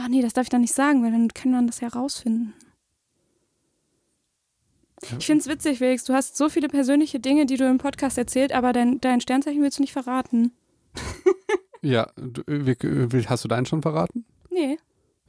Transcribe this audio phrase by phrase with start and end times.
[0.00, 2.54] Ach nee, das darf ich dann nicht sagen, weil dann können wir das ja rausfinden.
[5.18, 6.04] Ich finde es witzig, Felix.
[6.04, 9.62] Du hast so viele persönliche Dinge, die du im Podcast erzählt, aber dein, dein Sternzeichen
[9.62, 10.52] willst du nicht verraten.
[11.80, 14.24] Ja, du, äh, hast du deinen schon verraten?
[14.50, 14.78] Nee.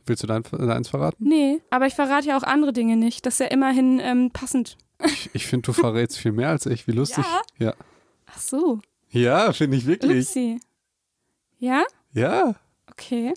[0.08, 1.24] Willst du dein, deins verraten?
[1.24, 3.24] Nee, aber ich verrate ja auch andere Dinge nicht.
[3.26, 4.76] Das ist ja immerhin ähm, passend.
[5.06, 6.88] Ich, ich finde, du verrätst viel mehr als ich.
[6.88, 7.24] Wie lustig.
[7.60, 7.68] Ja?
[7.68, 7.74] Ja,
[8.26, 8.80] Ach so.
[9.12, 10.28] ja finde ich wirklich.
[10.28, 10.60] Upsi.
[11.60, 11.84] Ja?
[12.14, 12.56] Ja.
[12.90, 13.34] Okay.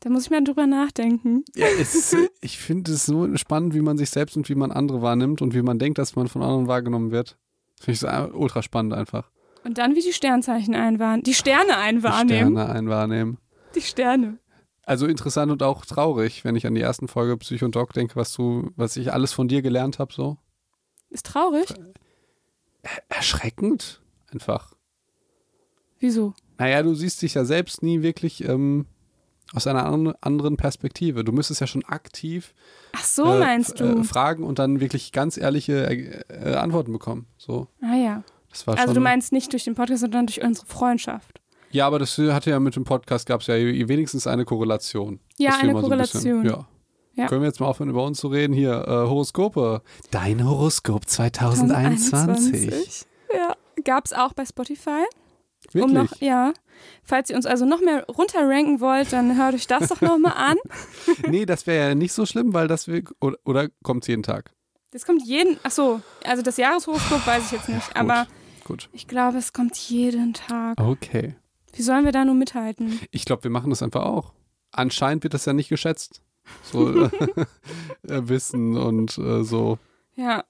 [0.00, 1.44] Da muss ich mal drüber nachdenken.
[1.54, 4.72] ja es äh, ich finde es so spannend, wie man sich selbst und wie man
[4.72, 7.36] andere wahrnimmt und wie man denkt, dass man von anderen wahrgenommen wird.
[7.78, 9.30] Finde ich so äh, ultra spannend einfach.
[9.62, 11.22] Und dann wie die Sternzeichen einwahrnehmen.
[11.24, 12.54] Die Sterne Die einwahrnehmen.
[12.54, 13.38] Sterne einwahrnehmen.
[13.74, 14.38] Die Sterne.
[14.84, 18.16] Also interessant und auch traurig, wenn ich an die ersten Folge Psycho und Doc denke,
[18.16, 20.38] was du, was ich alles von dir gelernt habe, so.
[21.10, 21.66] Ist traurig.
[23.08, 24.00] Erschreckend,
[24.32, 24.74] einfach.
[25.98, 26.34] Wieso?
[26.58, 28.86] Naja, du siehst dich ja selbst nie wirklich ähm,
[29.54, 31.24] aus einer an- anderen Perspektive.
[31.24, 32.54] Du müsstest ja schon aktiv
[33.02, 33.56] so, äh?
[33.58, 37.26] Äh, fragen und dann wirklich ganz ehrliche äh, äh, Antworten bekommen.
[37.36, 38.22] So, ah ja.
[38.66, 41.40] Also du meinst nicht durch den Podcast, sondern durch unsere Freundschaft.
[41.70, 45.20] ja, aber das hatte ja mit dem Podcast gab es ja wenigstens eine Korrelation.
[45.38, 46.60] Ja, eine man so ein bisschen- Korrelation.
[46.60, 46.66] ja.
[47.14, 47.26] Ja.
[47.26, 48.52] Können wir jetzt mal aufhören, über uns zu reden?
[48.54, 49.82] Hier, äh, Horoskope.
[50.12, 53.06] Dein Horoskop 2021.
[53.34, 53.54] Ja.
[53.84, 55.04] Gab es auch bei Spotify.
[55.72, 55.84] Wirklich?
[55.84, 56.52] Um noch, ja.
[57.02, 60.56] Falls ihr uns also noch mehr runterranken wollt, dann hört euch das doch nochmal an.
[61.28, 63.02] nee, das wäre ja nicht so schlimm, weil das wir.
[63.20, 64.52] Oder, oder kommt es jeden Tag?
[64.92, 65.58] Das kommt jeden.
[65.62, 68.26] Ach so, also das Jahreshoroskop weiß ich jetzt nicht, aber
[68.64, 68.88] Gut.
[68.92, 70.80] ich glaube, es kommt jeden Tag.
[70.80, 71.36] Okay.
[71.72, 73.00] Wie sollen wir da nur mithalten?
[73.10, 74.32] Ich glaube, wir machen das einfach auch.
[74.72, 76.22] Anscheinend wird das ja nicht geschätzt.
[76.62, 77.48] So äh,
[78.02, 79.78] Wissen und äh, so.
[80.16, 80.44] Ja.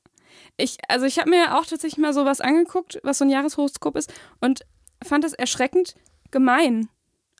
[0.56, 4.12] Ich, also ich habe mir auch tatsächlich mal sowas angeguckt, was so ein Jahreshoroskop ist
[4.40, 4.60] und
[5.02, 5.94] fand das erschreckend
[6.30, 6.88] gemein.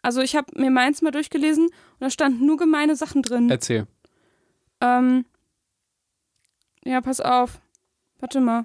[0.03, 3.51] Also ich habe mir meins mal durchgelesen und da standen nur gemeine Sachen drin.
[3.51, 3.87] Erzähl.
[4.81, 5.25] Ähm,
[6.85, 7.61] ja, pass auf.
[8.19, 8.65] Warte mal.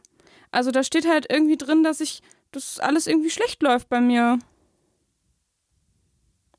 [0.51, 2.21] Also da steht halt irgendwie drin, dass ich,
[2.51, 4.39] dass alles irgendwie schlecht läuft bei mir.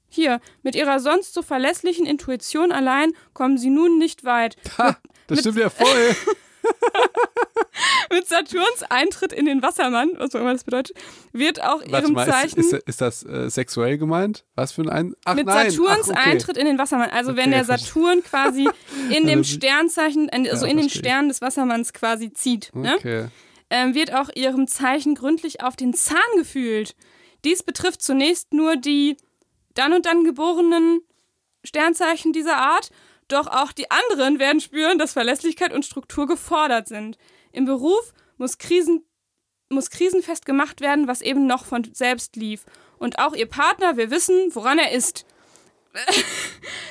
[0.09, 4.56] Hier, mit ihrer sonst so verlässlichen Intuition allein kommen sie nun nicht weit.
[4.78, 4.97] Ha,
[5.27, 6.16] das mit- stimmt ja voll.
[8.12, 10.97] Mit Saturns Eintritt in den Wassermann, was auch immer das bedeutet,
[11.32, 14.44] wird auch Warte ihrem mal, ist, Zeichen ist, ist das äh, sexuell gemeint?
[14.54, 15.70] Was für ein ein Ach mit nein.
[15.70, 16.31] Saturns Ach, okay.
[16.31, 17.10] Eintritt in den Wassermann.
[17.10, 17.92] Also wenn Okay, der verstehe.
[17.92, 18.69] Saturn quasi
[19.10, 20.91] in dem Also, Sternzeichen, also ja, in den.
[20.91, 22.94] Stern des Wassermanns quasi zieht, ne?
[22.97, 23.26] Okay.
[23.70, 26.94] ähm, wird auch ihrem Zeichen gründlich auf den Zahn gefühlt.
[27.44, 29.16] Dies betrifft zunächst nur die
[29.75, 31.00] dann und dann geborenen
[31.65, 32.91] Sternzeichen dieser Art,
[33.28, 37.19] doch auch die anderen werden spüren, dass Verlässlichkeit und Struktur gefordert sind.
[37.56, 39.03] Im Beruf muss, Krisen,
[39.71, 42.67] muss krisenfest gemacht werden, was eben noch von selbst lief.
[42.99, 45.25] Und auch ihr Partner, wir wissen, woran er ist.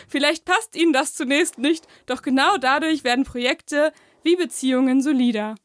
[0.08, 3.94] Vielleicht passt ihnen das zunächst nicht, doch genau dadurch werden Projekte
[4.24, 5.56] wie Beziehungen solider.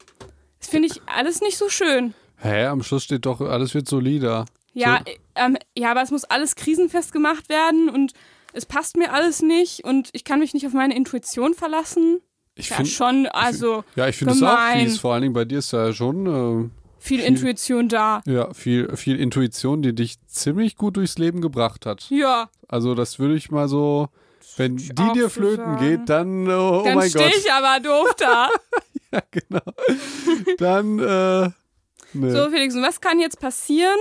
[0.59, 2.13] Das finde ich alles nicht so schön.
[2.37, 4.45] Hä, am Schluss steht doch, alles wird solider.
[4.73, 5.11] Ja, So.
[5.11, 8.13] äh, ähm, ja, aber es muss alles krisenfest gemacht werden und
[8.53, 12.21] es passt mir alles nicht und ich kann mich nicht auf meine Intuition verlassen.
[12.55, 14.99] Ich Ja, find- schon, also Ja, ich finde es auch fies.
[14.99, 18.21] Vor allen Dingen bei dir ist ja schon viel viel- Intuition da.
[18.27, 22.07] äh, ja, viel, viel Intuition, die dich ziemlich gut durchs Leben gebracht hat.
[22.09, 24.09] Ja, Also das würde ich mal so,
[24.57, 25.79] wenn ich die auch dir flöten sagen.
[25.79, 27.37] geht, dann, oh, oh dann mein stehe Gott.
[27.37, 28.49] ich aber doof da.
[29.13, 29.61] Ja, genau.
[30.57, 31.49] Dann, äh,
[32.13, 32.31] ne.
[32.31, 33.97] so, Felix, und was kann jetzt passieren,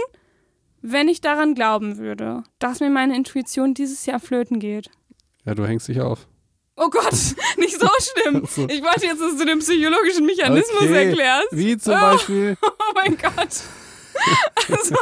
[0.83, 4.91] wenn ich daran glauben würde, dass mir meine Intuition dieses Jahr flöten geht?
[5.45, 6.27] Ja, du hängst dich auf.
[6.83, 7.13] Oh Gott,
[7.59, 8.47] nicht so schlimm.
[8.51, 8.67] So.
[8.69, 11.09] Ich wollte jetzt, dass du den psychologischen Mechanismus Okay.
[11.09, 11.49] erklärst.
[11.53, 12.01] Wie zum Oh.
[12.01, 12.57] Beispiel.
[12.65, 13.49] Oh mein Gott.
[14.69, 14.95] Also,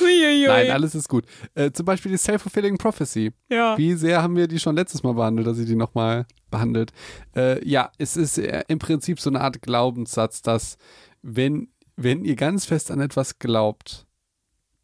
[0.00, 0.46] huiuiui.
[0.46, 1.24] Nein, alles ist gut.
[1.54, 3.32] Äh, zum Beispiel die Self-Fulfilling Prophecy.
[3.50, 3.76] ja.
[3.78, 6.92] Wie sehr haben wir die schon letztes Mal behandelt, dass sie die nochmal behandelt?
[7.36, 10.76] Äh, ja, es ist äh, im Prinzip so eine Art Glaubenssatz, dass
[11.22, 14.06] wenn, wenn ihr ganz fest an etwas glaubt,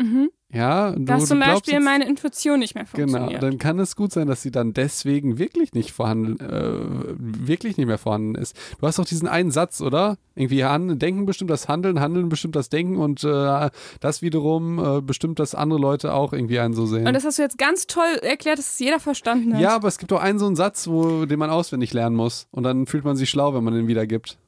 [0.00, 0.30] Mhm.
[0.50, 3.42] ja, du, Dass du zum glaubst Beispiel meine Intuition nicht mehr Genau, funktioniert.
[3.42, 7.86] dann kann es gut sein, dass sie dann deswegen wirklich nicht vorhanden, äh, wirklich nicht
[7.86, 8.56] mehr vorhanden ist.
[8.80, 10.16] Du hast doch diesen einen Satz, oder?
[10.34, 13.68] Irgendwie Han Denken bestimmt das Handeln, Handeln bestimmt das Denken und äh,
[14.00, 17.06] das wiederum äh, bestimmt, dass andere Leute auch irgendwie einen so sehen.
[17.06, 19.60] Und das hast du jetzt ganz toll erklärt, dass es jeder verstanden hat.
[19.60, 22.46] ja, aber es gibt auch einen so einen Satz, wo, den man auswendig lernen muss.
[22.52, 24.38] Und dann fühlt man sich schlau, wenn man den wiedergibt.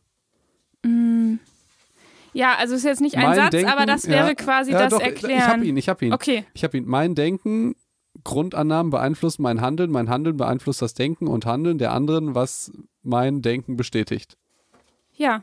[0.83, 1.35] Mm.
[2.33, 4.79] Ja, also ist jetzt nicht ein Mein Satz, Denken- aber das wäre ja, quasi ja,
[4.79, 5.39] das doch, Erklären.
[5.39, 6.13] Ich hab ihn, ich hab ihn.
[6.13, 6.45] Okay.
[6.55, 6.85] Ich habe ihn.
[6.87, 7.75] Mein Denken,
[8.25, 12.71] Grundannahmen beeinflussen mein Handeln, mein Handeln beeinflusst das Denken und Handeln der anderen, was
[13.03, 14.37] mein Denken bestätigt.
[15.15, 15.43] Ja.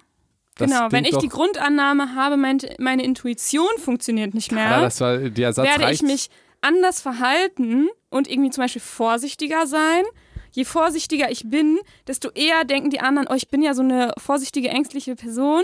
[0.56, 0.92] Das genau.
[0.92, 5.54] Wenn ich die Grundannahme habe, mein, meine Intuition funktioniert nicht mehr, Ja, das war der
[5.54, 6.02] Satz werde reicht.
[6.04, 6.30] ich mich
[6.62, 10.04] anders verhalten und irgendwie zum Beispiel vorsichtiger sein.
[10.52, 14.12] Je vorsichtiger ich bin, desto eher denken die anderen, oh, ich bin ja so eine
[14.18, 15.64] vorsichtige, ängstliche Person.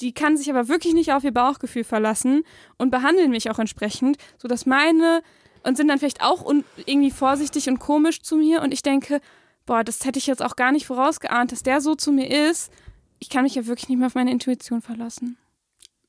[0.00, 2.44] Die kann sich aber wirklich nicht auf ihr Bauchgefühl verlassen
[2.76, 5.22] und behandeln mich auch entsprechend, sodass meine
[5.64, 6.50] und sind dann vielleicht auch
[6.86, 9.20] irgendwie vorsichtig und komisch zu mir und ich denke,
[9.66, 12.72] boah, das hätte ich jetzt auch gar nicht vorausgeahnt, dass der so zu mir ist.
[13.18, 15.36] Ich kann mich ja wirklich nicht mehr auf meine Intuition verlassen.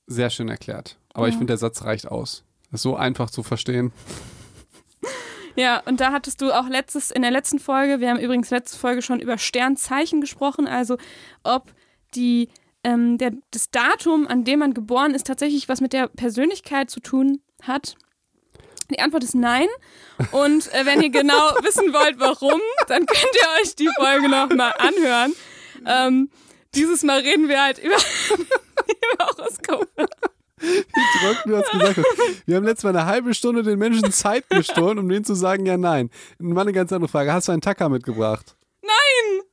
[0.08, 0.98] Sehr schön erklärt.
[1.14, 1.30] Aber ja.
[1.30, 2.44] ich finde, der Satz reicht aus.
[2.72, 3.92] Das ist so einfach zu verstehen.
[5.56, 8.78] Ja, und da hattest du auch letztes, in der letzten Folge, wir haben übrigens letzte
[8.78, 10.98] Folge schon über Sternzeichen gesprochen, also
[11.44, 11.74] ob
[12.16, 12.48] die,
[12.84, 17.00] ähm, der, das Datum, an dem man geboren ist, tatsächlich was mit der Persönlichkeit zu
[17.00, 17.96] tun hat.
[18.90, 19.68] Die Antwort ist nein.
[20.32, 24.74] Und äh, wenn ihr genau wissen wollt, warum, dann könnt ihr euch die Folge nochmal
[24.78, 25.34] anhören.
[25.86, 26.30] Ähm,
[26.76, 27.96] dieses Mal reden wir halt über,
[28.36, 30.08] über Horoskope.
[30.62, 32.00] Wie trocken du hast gesagt
[32.46, 35.66] Wir haben letztes Mal eine halbe Stunde den Menschen Zeit gestohlen, um denen zu sagen,
[35.66, 36.10] ja, nein.
[36.38, 37.32] Mal eine ganz andere Frage.
[37.32, 38.58] Hast du einen Tacker mitgebracht?
[38.82, 39.49] Nein!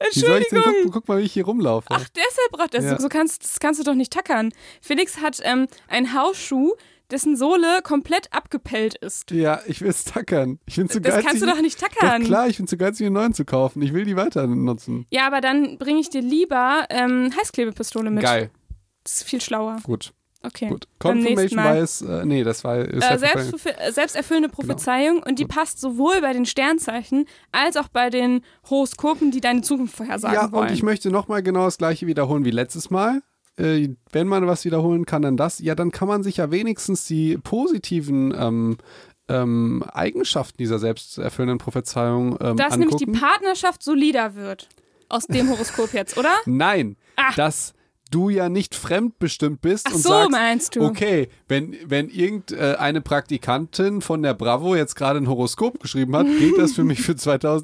[0.00, 0.62] Entschuldigung.
[0.84, 1.86] Guck, guck, mal, wie ich hier rumlaufe.
[1.90, 2.84] Ach, deshalb braucht das.
[2.84, 2.98] Ja.
[2.98, 4.52] So kannst, das kannst du doch nicht tackern.
[4.80, 6.72] Felix hat ähm, einen Hausschuh,
[7.10, 9.30] dessen Sohle komplett abgepellt ist.
[9.30, 10.58] Ja, ich will es tackern.
[10.66, 11.28] Ich bin zu das geizig.
[11.28, 12.22] kannst du doch nicht tackern.
[12.22, 13.82] Doch klar, ich bin zu geizig, einen neuen zu kaufen.
[13.82, 15.06] Ich will die weiter nutzen.
[15.10, 18.22] Ja, aber dann bringe ich dir lieber ähm, Heißklebepistole mit.
[18.22, 18.50] Geil.
[19.04, 19.78] Das ist viel schlauer.
[19.82, 20.12] Gut.
[20.42, 20.68] Okay.
[20.68, 20.88] Gut.
[20.98, 22.78] Confirmation Bias, äh, nee, das war.
[22.78, 23.58] Äh, selbst,
[23.90, 24.56] selbsterfüllende genau.
[24.56, 25.28] Prophezeiung genau.
[25.28, 25.54] und die Gut.
[25.54, 30.52] passt sowohl bei den Sternzeichen als auch bei den Horoskopen, die deine Zukunft vorhersagen ja,
[30.52, 30.64] wollen.
[30.64, 33.22] Ja, und ich möchte nochmal genau das gleiche wiederholen wie letztes Mal
[33.58, 35.58] äh, wenn man was wiederholen kann, dann das.
[35.58, 38.78] Ja, dann kann man sich ja wenigstens die positiven ähm,
[39.28, 42.78] ähm, Eigenschaften dieser selbsterfüllenden Prophezeiung ähm, Dass angucken.
[42.80, 44.68] nämlich die Partnerschaft solider wird.
[45.08, 46.32] Aus dem Horoskop jetzt, oder?
[46.46, 47.34] Nein, Ach.
[47.34, 47.74] dass
[48.10, 50.82] du ja nicht fremdbestimmt bist Ach und so, sagst, meinst du?
[50.82, 56.58] okay, wenn, wenn irgendeine Praktikantin von der Bravo jetzt gerade ein Horoskop geschrieben hat, geht
[56.58, 57.16] das für mich für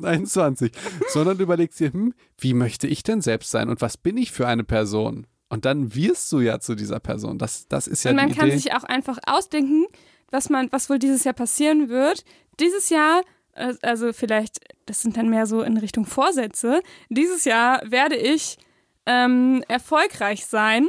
[0.06, 0.72] 2021.
[1.08, 4.32] Sondern du überlegst dir, hm, wie möchte ich denn selbst sein und was bin ich
[4.32, 5.26] für eine Person?
[5.48, 7.38] Und dann wirst du ja zu dieser Person.
[7.38, 8.56] Das, das ist ja Und man kann Idee.
[8.56, 9.86] sich auch einfach ausdenken,
[10.30, 12.24] was man, was wohl dieses Jahr passieren wird.
[12.58, 13.22] Dieses Jahr,
[13.54, 16.82] äh, also vielleicht, das sind dann mehr so in Richtung Vorsätze.
[17.10, 18.58] Dieses Jahr werde ich
[19.06, 20.88] ähm, erfolgreich sein.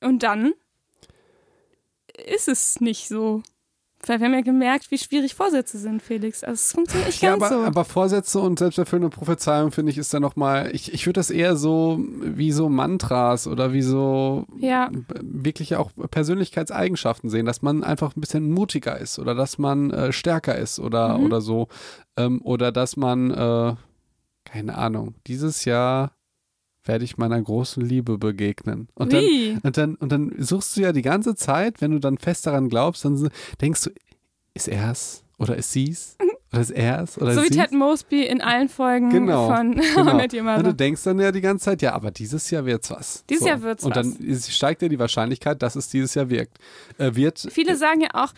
[0.00, 0.52] Und dann
[2.26, 3.42] ist es nicht so.
[4.06, 6.44] Weil wir haben ja gemerkt, wie schwierig Vorsätze sind, Felix.
[6.44, 7.64] Also es funktioniert nicht ja, ganz aber, so.
[7.64, 11.56] aber Vorsätze und selbsterfüllende Prophezeiung, finde ich, ist dann nochmal, ich, ich würde das eher
[11.56, 14.90] so wie so Mantras oder wie so ja.
[15.20, 20.12] wirklich auch Persönlichkeitseigenschaften sehen, dass man einfach ein bisschen mutiger ist oder dass man äh,
[20.12, 21.24] stärker ist oder, Mhm.
[21.24, 21.66] oder so.
[22.16, 23.74] Ähm, oder dass man, äh,
[24.44, 26.12] keine Ahnung, dieses Jahr
[26.86, 28.88] werde ich meiner großen Liebe begegnen.
[28.94, 29.58] Und dann, Wie?
[29.62, 32.68] und dann, und dann suchst du ja die ganze Zeit, wenn du dann fest daran
[32.68, 33.28] glaubst, dann so-
[33.60, 33.90] denkst du,
[34.54, 36.16] ist er's oder ist sie's?
[36.52, 37.62] Oder ist er's oder So wie ist sie's?
[37.62, 40.14] Ted Mosby in allen Folgen Genau, von Genau.
[40.16, 43.24] Met Und du denkst dann ja die ganze Zeit, ja, aber dieses Jahr wird's was.
[43.28, 44.14] Dieses Jahr wird's Und was.
[44.14, 46.58] dann ist- steigt ja die Wahrscheinlichkeit, dass es dieses Jahr wirkt.
[46.98, 47.46] Äh, wird.
[47.50, 48.32] Viele sagen ja auch,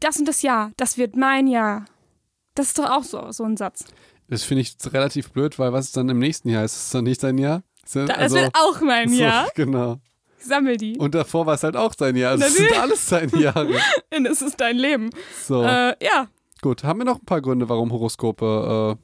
[0.00, 1.84] das und das Jahr, das wird mein Jahr.
[2.54, 3.84] Das ist doch auch so, so ein Satz.
[4.30, 6.64] Das finde ich relativ blöd, weil was ist dann im nächsten Jahr?
[6.64, 7.62] Ist es dann nicht dein Jahr?
[7.84, 9.48] Ist dann- Das also- wird auch mein so, Jahr.
[9.54, 9.98] Genau.
[10.38, 10.96] Ich sammel die.
[10.96, 12.30] Und davor war es halt auch sein Jahr.
[12.32, 13.74] Also es sind alles seine Jahre.
[14.16, 15.10] Und es ist dein Leben.
[15.46, 16.28] So, Äh, ja.
[16.62, 16.82] gut.
[16.84, 18.96] Haben wir noch ein paar Gründe, warum Horoskope,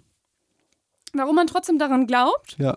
[1.12, 2.76] Warum man trotzdem daran glaubt, äh, ja.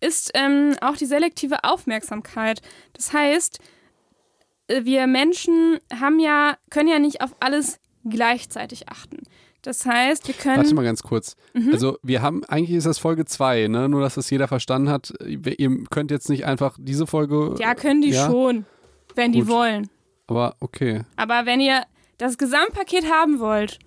[0.00, 2.62] ist ähm, auch die selektive Aufmerksamkeit.
[2.94, 3.58] Das heißt,
[4.68, 9.18] äh, wir Menschen haben ja, können ja nicht auf alles gleichzeitig achten.
[9.62, 10.56] Das heißt, wir können.
[10.58, 11.36] Warte mal ganz kurz.
[11.54, 11.70] Mhm.
[11.72, 13.88] Also, wir haben, eigentlich ist das Folge 2, ne?
[13.88, 15.12] Nur, dass das jeder verstanden hat.
[15.26, 17.54] Ihr könnt jetzt nicht einfach diese Folge.
[17.58, 18.26] ja, können die Ja?
[18.26, 18.64] schon,
[19.14, 19.48] wenn die Gut.
[19.48, 19.88] wollen.
[20.26, 21.02] Aber okay.
[21.16, 21.82] Aber wenn ihr
[22.18, 23.78] das Gesamtpaket haben wollt,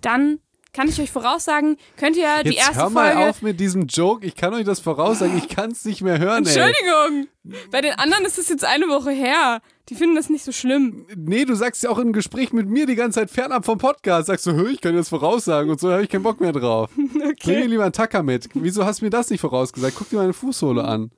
[0.00, 0.38] dann
[0.72, 3.28] kann ich euch voraussagen, könnt ihr die Jetzt erste hör mal Folge.
[3.30, 4.24] auf mit diesem Joke.
[4.26, 5.36] Ich kann euch das voraussagen.
[5.36, 6.58] Ich kann es nicht mehr hören, ey.
[6.58, 7.28] Entschuldigung!
[7.70, 9.60] Bei den anderen ist es jetzt eine Woche her.
[9.88, 11.06] Die finden das nicht so schlimm.
[11.14, 14.28] Nee, du sagst ja auch im Gespräch mit mir die ganze Zeit fernab vom Podcast.
[14.28, 16.52] Sagst du, hö, ich kann dir das voraussagen und so, habe ich keinen Bock mehr
[16.52, 16.90] drauf.
[16.94, 17.62] Bring mir Okay.
[17.66, 18.48] lieber einen Tacker mit.
[18.54, 19.94] Wieso hast du mir das nicht vorausgesagt?
[19.96, 21.10] Guck dir meine Fußsohle an.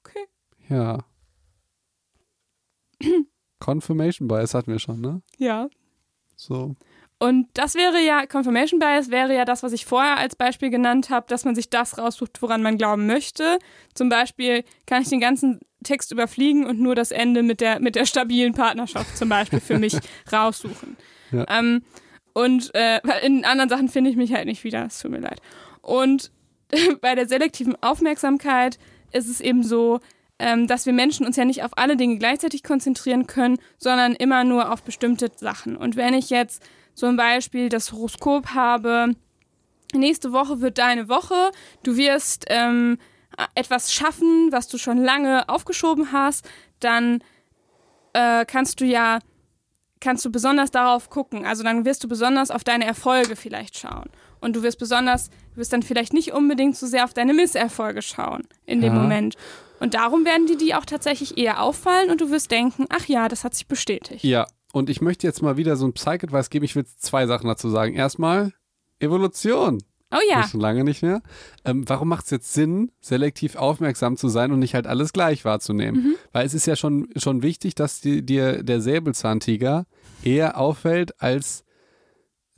[0.00, 0.26] okay.
[0.68, 0.98] Ja.
[3.60, 5.22] Confirmation Bias hatten wir schon, ne?
[5.38, 5.68] Ja.
[6.36, 6.74] So.
[7.22, 11.10] Und das wäre ja, Confirmation Bias wäre ja das, was ich vorher als Beispiel genannt
[11.10, 13.58] habe, dass man sich das raussucht, woran man glauben möchte.
[13.92, 17.94] Zum Beispiel kann ich den ganzen Text überfliegen und nur das Ende mit der, mit
[17.94, 19.98] der stabilen Partnerschaft zum Beispiel für mich
[20.32, 20.96] raussuchen.
[21.30, 21.44] Ja.
[21.48, 21.82] Ähm,
[22.32, 25.42] und äh, in anderen Sachen finde ich mich halt nicht wieder, es tut mir leid.
[25.82, 26.30] Und
[27.02, 28.78] bei der selektiven Aufmerksamkeit
[29.12, 30.00] ist es eben so,
[30.38, 34.42] ähm, dass wir Menschen uns ja nicht auf alle Dinge gleichzeitig konzentrieren können, sondern immer
[34.44, 35.76] nur auf bestimmte Sachen.
[35.76, 36.62] Und wenn ich jetzt
[36.94, 39.14] zum Beispiel das Horoskop habe,
[39.94, 41.50] nächste Woche wird deine Woche,
[41.82, 42.98] du wirst ähm,
[43.54, 46.48] etwas schaffen, was du schon lange aufgeschoben hast,
[46.80, 47.22] dann
[48.12, 49.18] äh, kannst du ja
[50.00, 51.44] kannst du besonders darauf gucken.
[51.44, 54.08] Also dann wirst du besonders auf deine Erfolge vielleicht schauen.
[54.40, 58.00] Und du wirst besonders, du wirst dann vielleicht nicht unbedingt so sehr auf deine Misserfolge
[58.00, 58.98] schauen in dem Ja.
[58.98, 59.36] Moment.
[59.78, 63.28] Und darum werden die dir auch tatsächlich eher auffallen und du wirst denken, ach ja,
[63.28, 64.24] das hat sich bestätigt.
[64.24, 66.64] Ja, und ich möchte jetzt mal wieder so ein Psych-Advice geben.
[66.64, 67.94] Ich will zwei Sachen dazu sagen.
[67.94, 68.52] Erstmal
[68.98, 69.82] Evolution.
[70.12, 71.22] Oh ja, Schon lange nicht mehr.
[71.64, 75.44] Ähm, warum macht es jetzt Sinn, selektiv aufmerksam zu sein und nicht halt alles gleich
[75.44, 76.02] wahrzunehmen?
[76.02, 76.14] Mhm.
[76.32, 79.86] Weil es ist ja schon, schon wichtig, dass dir der Säbelzahntiger
[80.24, 81.64] eher auffällt als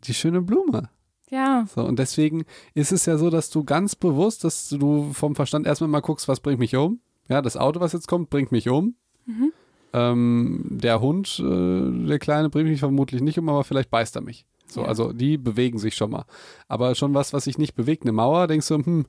[0.05, 0.89] die schöne Blume.
[1.29, 1.67] ja.
[1.75, 5.67] So, und deswegen ist es ja so, dass du ganz bewusst, dass du vom Verstand
[5.67, 7.01] erstmal mal guckst, was bringt mich um.
[7.29, 8.97] Ja, das Auto, was jetzt kommt, bringt mich um.
[9.27, 9.53] Mhm.
[9.93, 14.23] Ähm, der Hund, äh, der Kleine, bringt mich vermutlich nicht um, aber vielleicht beißt er
[14.23, 14.47] mich.
[14.67, 14.89] So, Ja.
[14.89, 16.25] also die bewegen sich schon mal.
[16.69, 19.05] Aber schon was, was sich nicht bewegt, eine Mauer, denkst du, hm,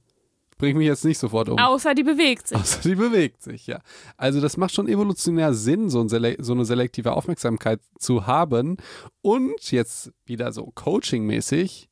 [0.58, 1.58] bringt mich jetzt nicht sofort um.
[1.58, 2.58] Außer die bewegt sich.
[2.58, 3.80] Außer die bewegt sich, ja.
[4.18, 8.78] Also das macht schon evolutionär Sinn, so, ein Sele so eine selektive Aufmerksamkeit zu haben.
[9.22, 11.90] Und jetzt wieder so coachingmäßig,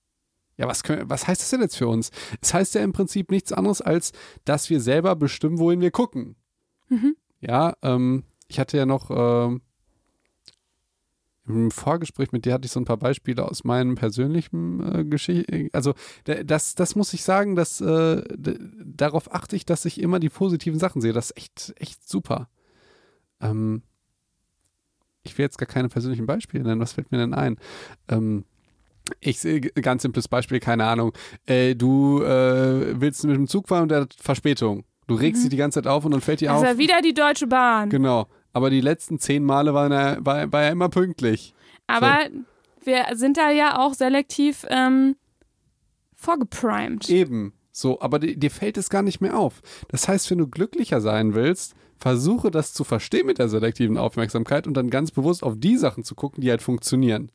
[0.57, 2.12] ja, was, können, was heißt das denn jetzt für uns?
[2.41, 4.12] Es heißt ja im Prinzip nichts anderes, als
[4.45, 6.36] dass wir selber bestimmen, wohin wir gucken.
[6.89, 7.15] Mhm.
[7.39, 9.62] Ja, ähm, ich hatte ja noch ähm,
[11.48, 15.70] im Vorgespräch mit dir hatte ich so ein paar Beispiele aus meinem persönlichen äh, Geschichte.
[15.74, 15.93] Also
[16.25, 18.22] da- das, das muss ich sagen, dass äh,
[18.86, 21.13] darauf achte ich, dass ich immer die positiven Sachen sehe.
[21.13, 22.48] Das ist echt, echt super.
[23.41, 23.81] Ähm,
[25.24, 26.79] ich will jetzt gar keine persönlichen Beispiele nennen.
[26.81, 27.58] Was fällt mir denn ein?
[28.08, 28.46] Ähm,
[29.20, 31.12] ich sehe ganz simples Beispiel, keine Ahnung.
[31.48, 34.84] Äh, du äh, willst mit dem Zug fahren und der hat Verspätung.
[35.08, 36.63] Du regst dich die ganze Zeit auf und dann fällt dir Das auf.
[36.63, 37.89] ist ja wieder die Deutsche Bahn.
[37.89, 38.27] Genau.
[38.53, 41.53] Aber die letzten zehn Male war er, war, war er immer pünktlich.
[41.88, 42.20] Aber
[42.84, 45.15] wir sind da ja auch selektiv ähm,
[46.15, 47.10] vorgeprimed.
[47.10, 47.53] Eben.
[47.72, 49.62] So, aber di- dir fällt es gar nicht mehr auf.
[49.88, 54.67] Das heißt, wenn du glücklicher sein willst, versuche das zu verstehen mit der selektiven Aufmerksamkeit
[54.67, 57.31] und dann ganz bewusst auf die Sachen zu gucken, die halt funktionieren.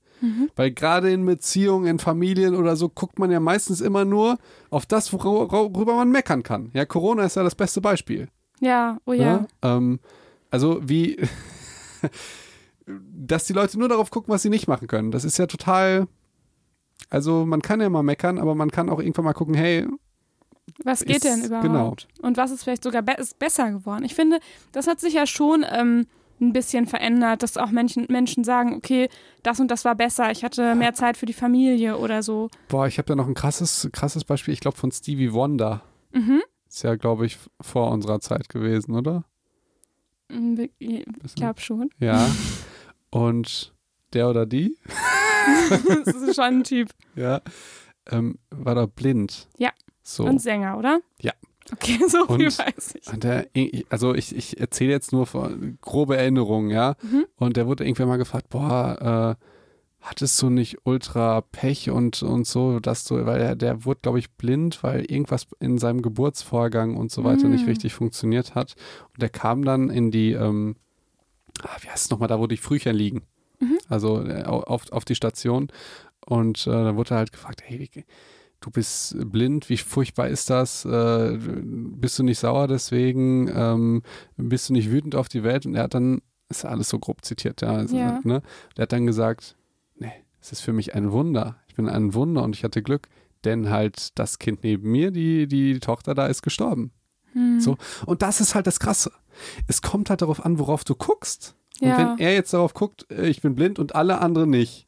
[0.56, 4.38] Weil gerade in Beziehungen, in Familien oder so guckt man ja meistens immer nur
[4.70, 6.70] auf das, worüber man meckern kann.
[6.72, 8.28] Ja, Corona ist ja das beste Beispiel.
[8.60, 9.46] Ja, oh ja.
[9.62, 9.76] Ja?
[9.76, 10.00] Ähm,
[10.50, 11.16] also wie,
[12.86, 15.10] dass die Leute nur darauf gucken, was sie nicht machen können.
[15.10, 16.06] Das ist ja total,
[17.10, 19.86] also man kann ja mal meckern, aber man kann auch irgendwann mal gucken, hey,
[20.84, 21.66] Was geht denn überhaupt?
[21.66, 21.96] genau.
[22.26, 24.04] Und was ist vielleicht sogar be ist besser geworden?
[24.04, 24.38] Ich finde,
[24.72, 26.06] das hat sich ja schon ähm,
[26.40, 29.08] ein bisschen verändert, dass auch Menschen, Menschen sagen, okay,
[29.42, 32.50] das und das war besser, ich hatte mehr Zeit für die Familie oder so.
[32.68, 35.82] boah, ich habe da noch ein krasses, krasses Beispiel, ich glaube von Stevie Wonder.
[36.12, 36.42] Mhm.
[36.68, 39.24] Ist ja, glaube ich, vor unserer Zeit gewesen, oder?
[40.28, 41.90] Mm, Ich glaube schon.
[41.98, 42.28] Ja.
[43.10, 43.72] Und
[44.12, 44.76] der oder die,
[46.04, 46.90] das ist schon ein Typ.
[47.14, 47.40] ja,
[48.10, 49.48] ähm, war da blind.
[49.58, 49.70] Ja.
[50.02, 50.24] So.
[50.24, 51.00] Und Sänger, oder?
[51.20, 51.32] Ja.
[51.72, 53.12] Okay, so viel Und- weiß ich.
[53.12, 53.46] Und der,
[53.90, 56.94] also ich, ich erzähle jetzt nur von grobe Erinnerungen, ja.
[57.02, 57.26] Mhm.
[57.36, 59.44] Und der wurde irgendwann mal gefragt, boah, äh,
[60.08, 64.20] hattest du nicht ultra Pech und, und so, dass du, weil er, der wurde, glaube
[64.20, 67.50] ich, blind, weil irgendwas in seinem Geburtsvorgang und so weiter Mm.
[67.50, 68.76] nicht richtig funktioniert hat.
[69.12, 70.76] Und der kam dann in die, ähm,
[71.62, 73.22] ah, wie heißt es nochmal, da wo die Frühchen liegen.
[73.58, 73.78] Mhm.
[73.88, 75.68] Also äh, auf, auf die Station.
[76.24, 77.90] Und äh, dann wurde er halt gefragt, hey,
[78.60, 80.84] du bist blind, wie furchtbar ist das?
[80.84, 83.50] Äh, bist du nicht sauer deswegen?
[83.52, 84.02] Ähm,
[84.36, 85.66] bist du nicht wütend auf die Welt?
[85.66, 87.70] Und er hat dann, ist alles so grob zitiert, ja.
[87.70, 88.20] Also, Ja.
[88.22, 88.42] Ne?
[88.76, 89.55] Der hat dann gesagt,
[89.98, 91.56] nee, es ist für mich ein Wunder.
[91.68, 93.08] Ich bin ein Wunder und ich hatte Glück,
[93.44, 96.92] denn halt das Kind neben mir, die, die Tochter da ist gestorben.
[97.32, 97.60] Hm.
[97.60, 97.76] So.
[98.06, 99.12] Und das ist halt das Krasse.
[99.66, 101.54] Es kommt halt darauf an, worauf du guckst.
[101.80, 101.98] Und Ja.
[101.98, 104.86] wenn er jetzt darauf guckt, äh, ich bin blind und alle anderen nicht,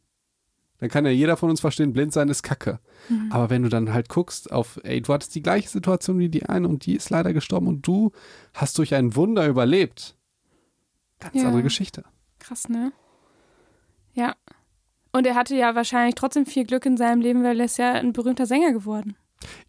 [0.79, 2.79] dann kann ja jeder von uns verstehen, blind sein ist Kacke.
[3.09, 3.31] Mhm.
[3.33, 6.47] Aber wenn du dann halt guckst auf, ey, du hattest die gleiche Situation wie die
[6.47, 8.13] eine und die ist leider gestorben und du
[8.55, 10.17] hast durch ein Wunder überlebt.
[11.19, 11.47] Ganz Ja.
[11.49, 12.05] andere Geschichte.
[12.39, 12.93] Krass, ne?
[14.15, 14.35] Ja.
[15.19, 17.93] Und er hatte ja wahrscheinlich trotzdem viel Glück in seinem Leben, weil er ist ja
[17.95, 19.17] ein berühmter Sänger geworden.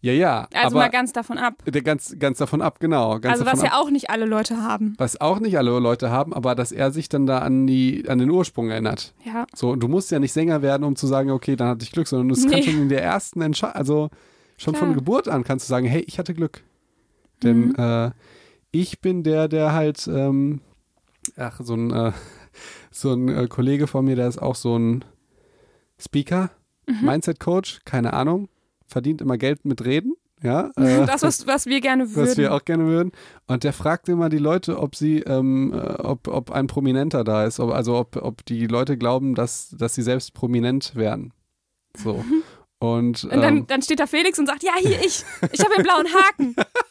[0.00, 0.46] Ja, ja.
[0.54, 1.62] Also mal ganz davon ab.
[1.66, 3.18] der ganz, ganz davon ab, genau.
[3.22, 4.94] Also was ab, ja auch nicht alle Leute haben.
[4.98, 8.18] was auch nicht alle Leute haben, aber dass er sich dann da an, die, an
[8.18, 9.12] den Ursprung erinnert.
[9.24, 9.44] Ja.
[9.54, 11.90] So, und du musst ja nicht Sänger werden, um zu sagen, okay, dann hatte ich
[11.92, 12.62] Glück, sondern kann Nee.
[12.62, 14.10] schon in der ersten Entscheidung, also
[14.56, 14.86] schon Klar.
[14.86, 16.62] von Geburt an kannst du sagen, hey, ich hatte Glück.
[17.42, 17.74] Denn Mhm.
[17.76, 18.10] äh,
[18.70, 20.60] ich bin der, der halt, ähm,
[21.36, 22.12] ach, so ein, äh,
[22.92, 25.04] so ein äh, Kollege von mir, der ist auch so ein
[26.00, 26.50] Speaker,
[26.90, 27.06] Mhm.
[27.06, 28.48] Mindset-Coach, keine Ahnung,
[28.86, 30.14] verdient immer Geld mit Reden.
[30.42, 32.28] Ja, äh, Das, was, was wir gerne würden.
[32.30, 33.12] was wir auch gerne würden.
[33.46, 37.44] Und der fragt immer die Leute, ob sie, ähm, äh, ob, ob ein Prominenter da
[37.44, 37.60] ist.
[37.60, 41.32] Ob, also ob, ob die Leute glauben, dass, dass sie selbst prominent wären.
[41.96, 42.24] So.
[42.78, 45.22] Und, und dann, ähm, dann steht da Felix und sagt, ja, hier, ich.
[45.52, 46.56] Ich habe einen blauen Haken.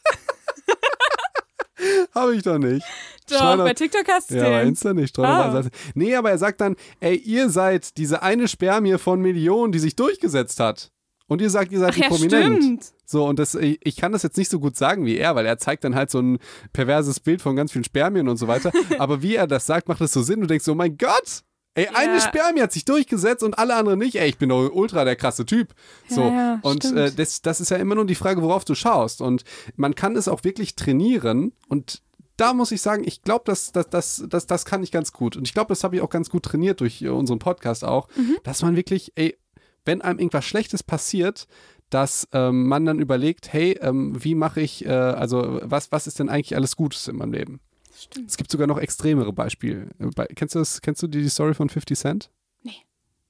[2.16, 2.86] habe ich doch nicht.
[3.30, 4.70] Doch, doch- bei TikTok hast du Ja, den.
[4.70, 5.18] Insta nicht.
[5.20, 5.64] Ah.
[5.94, 9.96] Nee, aber er sagt dann, ey, ihr seid diese eine Spermie von Millionen, die sich
[9.96, 10.92] durchgesetzt hat.
[11.28, 12.64] Und ihr sagt, ihr seid Ach die ja, prominent.
[12.64, 12.86] stimmt.
[13.06, 15.46] So, und das, ich ich kann das jetzt nicht so gut sagen wie er, weil
[15.46, 16.40] er zeigt dann halt so ein
[16.74, 18.72] perverses Bild von ganz vielen Spermien und so weiter.
[18.98, 20.42] Aber wie er das sagt, macht es so Sinn.
[20.42, 21.42] Du denkst, so, oh mein Gott,
[21.76, 22.20] ey, eine Ja.
[22.20, 24.16] Spermie hat sich durchgesetzt und alle anderen nicht.
[24.16, 25.74] Ey, ich bin doch ultra der krasse Typ.
[26.08, 28.76] So, Ja, ja, und äh, das, das ist ja immer nur die Frage, worauf du
[28.76, 29.22] schaust.
[29.22, 29.44] Und
[29.76, 32.02] man kann es auch wirklich trainieren und
[32.38, 35.36] da muss ich sagen, ich glaube, das, das, das, das, das kann ich ganz gut.
[35.36, 38.08] Und ich glaube, das habe ich auch ganz gut trainiert durch äh, unseren Podcast auch,
[38.16, 38.38] Mhm.
[38.44, 39.38] dass man wirklich, ey,
[39.84, 41.48] wenn einem irgendwas Schlechtes passiert,
[41.90, 46.20] dass ähm, man dann überlegt, hey, ähm, wie mache ich, äh, also was, was ist
[46.20, 47.60] denn eigentlich alles Gutes in meinem Leben?
[48.00, 48.29] Stimmt.
[48.29, 49.88] Es gibt sogar noch extremere Beispiele.
[50.15, 52.29] Bei, kennst du das, kennst du die, die Story von 50 Cent?
[52.63, 52.75] Nee.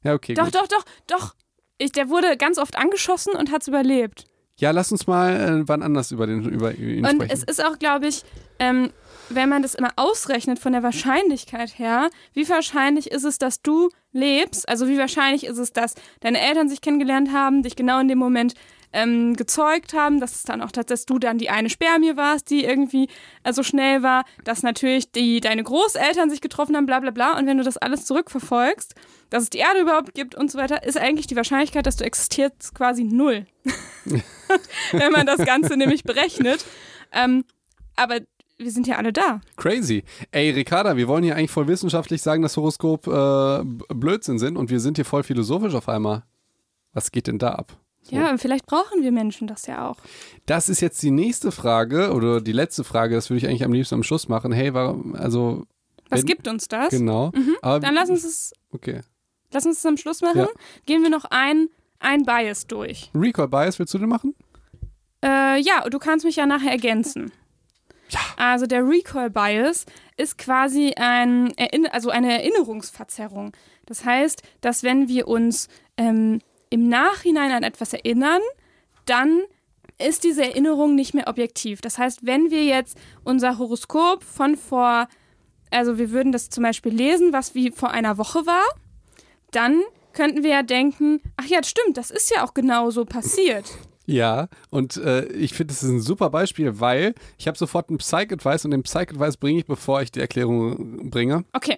[0.04, 0.34] Ja, okay.
[0.36, 0.56] Doch, gut.
[0.56, 1.36] doch, doch, doch.
[1.78, 4.26] Ich, der wurde ganz oft angeschossen und hat es überlebt.
[4.58, 7.32] Ja, lass uns mal äh, wann anders über, den, über ihn Und sprechen.
[7.32, 8.24] es ist auch, glaube ich,
[8.60, 8.92] ähm,
[9.30, 13.90] wenn man das immer ausrechnet von der Wahrscheinlichkeit her, wie wahrscheinlich ist es, dass du
[14.12, 14.68] lebst?
[14.68, 18.18] Also wie wahrscheinlich ist es, dass deine Eltern sich kennengelernt haben, dich genau in dem
[18.18, 18.54] Moment
[18.92, 22.64] ähm, gezeugt haben, dass es dann auch, dass du dann die eine Spermie warst, die
[22.64, 23.08] irgendwie
[23.44, 27.38] äh, so schnell war, dass natürlich die, deine Großeltern sich getroffen haben, bla bla bla.
[27.38, 28.96] Und wenn du das alles zurückverfolgst,
[29.30, 32.04] dass es die Erde überhaupt gibt und so weiter, ist eigentlich die Wahrscheinlichkeit, dass du
[32.04, 33.46] existierst, quasi null.
[34.92, 36.66] wenn man das Ganze nämlich berechnet.
[37.12, 37.44] Ähm,
[37.96, 38.20] aber
[38.58, 39.42] wir sind ja alle da.
[39.56, 40.04] Crazy.
[40.32, 44.70] Ey, Ricarda, wir wollen hier eigentlich voll wissenschaftlich sagen, dass Horoskop äh, Blödsinn sind und
[44.70, 46.24] wir sind hier voll philosophisch auf einmal.
[46.94, 47.78] Was geht denn da ab?
[48.12, 49.98] Ja, vielleicht brauchen wir Menschen das ja auch.
[50.46, 53.74] Das ist jetzt die nächste Frage oder die letzte Frage, das würde ich eigentlich am
[53.74, 54.52] liebsten am Schluss machen.
[54.52, 55.66] Hey, warum, also.
[56.10, 56.90] Was wenn- gibt uns das?
[56.90, 57.32] Genau.
[57.62, 59.02] Aber, Dann lass uns es, Okay.
[59.52, 60.40] lass uns es am Schluss machen.
[60.40, 60.48] Ja.
[60.86, 61.68] Gehen wir noch ein,
[62.00, 63.12] ein Bias durch.
[63.14, 64.34] Recall Bias willst du denn machen?
[65.24, 67.32] Äh, ja, du kannst mich ja nachher ergänzen.
[68.10, 68.20] Ja.
[68.38, 69.86] Also der Recall Bias
[70.18, 73.52] ist quasi ein Erinn also eine Erinnerungsverzerrung.
[73.86, 75.68] Das heißt, dass wenn wir uns
[75.98, 76.40] ähm,
[76.70, 78.42] im Nachhinein an etwas erinnern,
[79.06, 79.42] dann
[79.98, 81.82] ist diese Erinnerung nicht mehr objektiv.
[81.82, 85.08] Das heißt, wenn wir jetzt unser Horoskop von vor,
[85.72, 88.64] also wir würden das zum Beispiel lesen, was wie vor einer Woche war,
[89.52, 89.82] dann
[90.14, 93.66] könnten wir ja denken, ach ja, stimmt, das ist ja auch genau so passiert.
[94.06, 98.00] Ja, und äh, ich finde, das ist ein super Beispiel, weil ich habe sofort einen
[98.00, 101.46] Psych-Advice und den Psych-Advice bringe ich, bevor ich die Erklärung bringe.
[101.54, 101.78] Okay.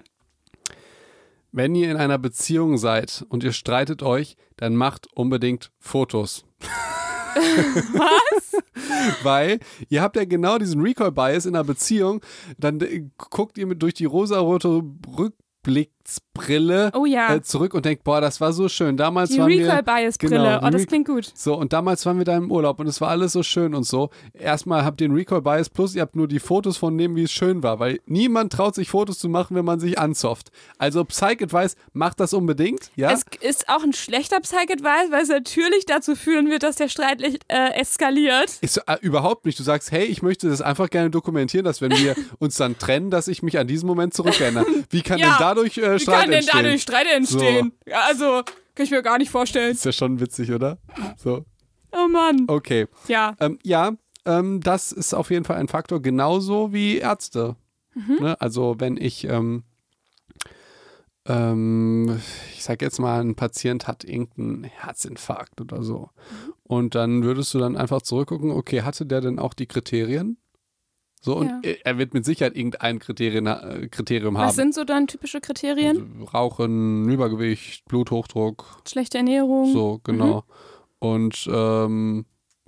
[1.52, 6.46] Wenn ihr in einer Beziehung seid und ihr streitet euch, dann macht unbedingt Fotos.
[7.36, 8.56] Was?
[9.24, 9.60] Weil
[9.90, 12.22] ihr habt ja genau diesen Recall-Bias in einer Beziehung,
[12.58, 14.82] dann äh, guckt ihr mit durch die rosarote
[16.12, 17.36] Rückblicksbrille Oh ja.
[17.36, 18.98] äh, zurück und denkt, boah, das war so schön.
[18.98, 20.36] Damals Die waren wir Recall-Bias-Brille.
[20.36, 21.32] Genau, die oh, das Re- klingt gut.
[21.36, 23.84] so, und damals waren wir da im Urlaub und es war alles so schön und
[23.84, 24.10] so.
[24.34, 27.24] Erstmal habt ihr den Recall Bias plus ihr habt nur die Fotos von dem, wie
[27.24, 30.52] es schön war, weil niemand traut sich Fotos zu machen, wenn man sich anzofft.
[30.78, 33.12] Also Psych Advice, macht das unbedingt, ja?
[33.12, 37.22] Es ist auch ein schlechter Psych-Advice, weil es natürlich dazu führen wird, dass der Streit
[37.22, 38.58] äh, eskaliert.
[38.62, 39.60] Ist äh, überhaupt nicht.
[39.60, 43.12] Du sagst, hey, ich möchte das einfach gerne dokumentieren, dass wenn wir uns dann trennen,
[43.12, 44.66] dass ich mich an diesen Moment zurückerinnere.
[44.90, 46.64] Wie kann Ja, denn dadurch äh, Wie Streit kann denn entstehen?
[46.64, 47.72] dadurch Streit entstehen?
[47.86, 48.44] Ja, also,
[48.76, 49.72] kann ich mir gar nicht vorstellen.
[49.72, 50.78] Ist ja schon witzig, oder?
[51.18, 51.46] So,
[51.94, 52.46] Oh Mann.
[52.48, 52.88] okay.
[53.08, 53.36] Ja.
[53.40, 53.92] Ähm, ja,
[54.26, 57.56] ähm, das ist auf jeden Fall ein Faktor, genauso wie Ärzte.
[57.94, 58.40] Ne?
[58.40, 59.64] Also wenn ich, ähm,
[61.26, 62.20] ähm,
[62.54, 66.10] ich sag jetzt mal, ein Patient hat irgendeinen Herzinfarkt oder so.
[66.64, 70.38] Und dann würdest du dann einfach zurückgucken, okay, hatte der denn auch die Kriterien?
[71.24, 71.60] So, und Ja.
[71.64, 74.56] er- er wird mit Sicherheit irgendein Kriterien, äh, Kriterium Was haben.
[74.56, 76.16] sind so dann typische Kriterien?
[76.20, 79.72] Also Rauchen, Übergewicht, Bluthochdruck, Schlechte Ernährung.
[79.72, 80.44] so, genau.
[81.00, 82.26] Und ähm,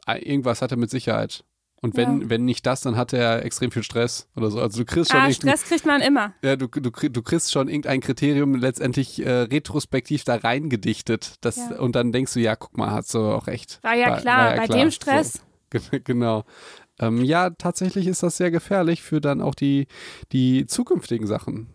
[0.08, 1.44] irgendwas hat er mit Sicherheit.
[1.82, 2.30] Und wenn, Ja.
[2.30, 4.62] wenn nicht das, dann hat er extrem viel Stress oder so.
[4.62, 6.34] Also du kriegst schon Ah, Stress kriegt man immer.
[6.42, 11.36] ja, du, du, du kriegst schon irgendein Kriterium letztendlich äh, retrospektiv da reingedichtet.
[11.42, 11.80] Das, Ja.
[11.80, 13.80] Und dann denkst du, ja, guck mal, hast du auch recht.
[13.82, 14.78] War ja War- klar, war ja bei klar.
[14.80, 15.34] dem Stress.
[15.34, 15.40] So,
[15.72, 16.44] Gen- genau.
[17.08, 19.88] Ähm, ja, tatsächlich ist das sehr gefährlich für dann auch die,
[20.32, 21.68] die zukünftigen Sachen.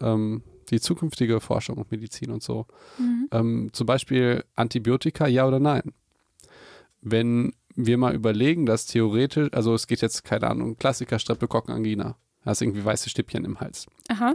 [0.00, 2.66] Ähm, die zukünftige Forschung und Medizin und so.
[2.98, 3.28] Mhm.
[3.32, 5.92] Ähm, zum Beispiel Antibiotika, ja oder nein?
[7.00, 12.16] Wenn wir mal überlegen, dass theoretisch, also es geht jetzt, keine Ahnung, Klassiker, Streptokokken, Angina.
[12.42, 13.86] Du hast irgendwie weiße Stippchen im Hals.
[14.08, 14.34] Aha.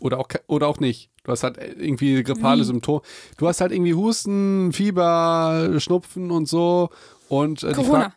[0.00, 1.10] Oder auch, oder auch nicht.
[1.24, 2.64] Du hast halt irgendwie grippale?
[2.64, 3.02] Symptome.
[3.36, 6.90] Du hast halt irgendwie Husten, Fieber, Schnupfen und so.
[7.28, 8.14] Und äh, die Corona.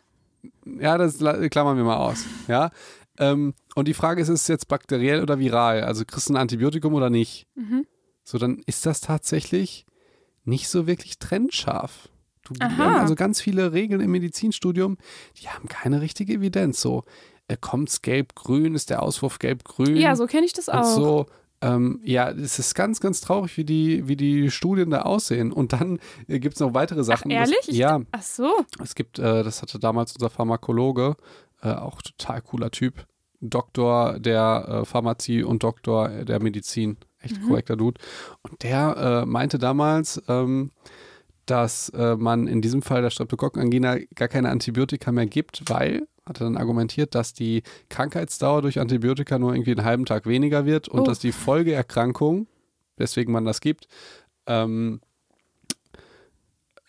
[0.79, 2.25] Ja, das la- klammern wir mal aus.
[2.47, 2.71] Ja.
[3.19, 5.83] Ähm, und die Frage ist, ist es jetzt bakteriell oder viral?
[5.83, 7.47] Also kriegst du ein Antibiotikum oder nicht?
[7.55, 7.85] Mhm.
[8.23, 9.85] So, dann ist das tatsächlich
[10.45, 12.09] nicht so wirklich trennscharf.
[12.45, 14.97] Du, also ganz viele Regeln im Medizinstudium,
[15.41, 16.81] die haben keine richtige Evidenz.
[16.81, 17.03] So,
[17.47, 19.95] äh, kommt's gelb-grün, ist der Auswurf gelb-grün?
[19.95, 20.83] Ja, so kenne ich das und auch.
[20.83, 21.25] so.
[21.63, 25.51] Ähm, ja, es ist ganz, ganz traurig, wie die, wie die Studien da aussehen.
[25.51, 27.31] Und dann äh, gibt es noch weitere Sachen.
[27.31, 27.55] ehrlich?
[27.65, 28.51] Das, ja, Ach so.
[28.83, 31.15] es gibt, äh, das hatte damals unser Pharmakologe,
[31.61, 33.05] äh, auch total cooler Typ,
[33.39, 37.47] Doktor der äh, Pharmazie und Doktor der Medizin, echt Mhm.
[37.47, 37.99] korrekter Dude.
[38.41, 40.71] Und der äh, meinte damals, ähm,
[41.45, 46.39] dass äh, man in diesem Fall der Streptokokkenangina gar keine Antibiotika mehr gibt, weil, hat
[46.39, 50.87] er dann argumentiert, dass die Krankheitsdauer durch Antibiotika nur irgendwie einen halben Tag weniger wird
[50.87, 51.03] und Oh.
[51.03, 52.47] dass die Folgeerkrankung,
[52.97, 53.87] weswegen man das gibt,
[54.47, 55.01] ähm,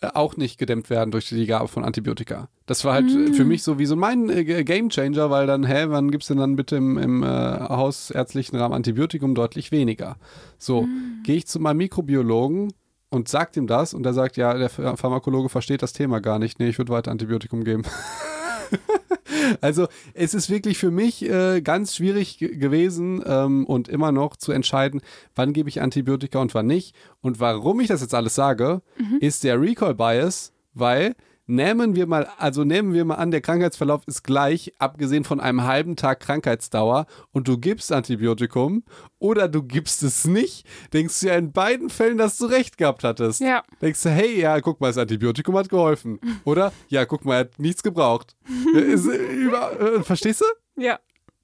[0.00, 2.48] äh, auch nicht gedämmt werden durch die Gabe von Antibiotika.
[2.66, 3.32] Das war halt Mm.
[3.34, 6.38] für mich so wie so mein äh, Game Changer, weil dann, hä, wann gibt's denn
[6.38, 10.16] dann bitte im, im äh, hausärztlichen Rahmen Antibiotikum deutlich weniger?
[10.58, 11.22] So, Mm.
[11.24, 12.72] gehe ich zu meinem Mikrobiologen
[13.10, 16.38] und sag ihm das und der sagt, ja, der Ph- Pharmakologe versteht das Thema gar
[16.38, 16.58] nicht.
[16.58, 17.82] Nee, ich würde weiter Antibiotikum geben.
[19.60, 24.36] Also es ist wirklich für mich äh, ganz schwierig ge- gewesen ähm, und immer noch
[24.36, 25.00] zu entscheiden,
[25.34, 26.94] wann gebe ich Antibiotika und wann nicht.
[27.20, 28.82] Und warum ich das jetzt alles sage,
[29.20, 31.14] ist der Recall-Bias, weil
[31.46, 35.64] nehmen wir mal, also nehmen wir mal an, der Krankheitsverlauf ist gleich, abgesehen von einem
[35.64, 38.84] halben Tag Krankheitsdauer und du gibst Antibiotikum
[39.18, 43.04] oder du gibst es nicht, denkst du ja in beiden Fällen, dass du recht gehabt
[43.04, 43.40] hattest.
[43.40, 43.62] Ja.
[43.82, 46.18] Denkst du, hey, ja, guck mal, das Antibiotikum hat geholfen.
[46.44, 46.72] Oder?
[46.88, 48.36] Ja, guck mal, er hat nichts gebraucht.
[48.74, 50.82] ist, äh, über, äh, verstehst du?
[50.82, 50.98] Ja.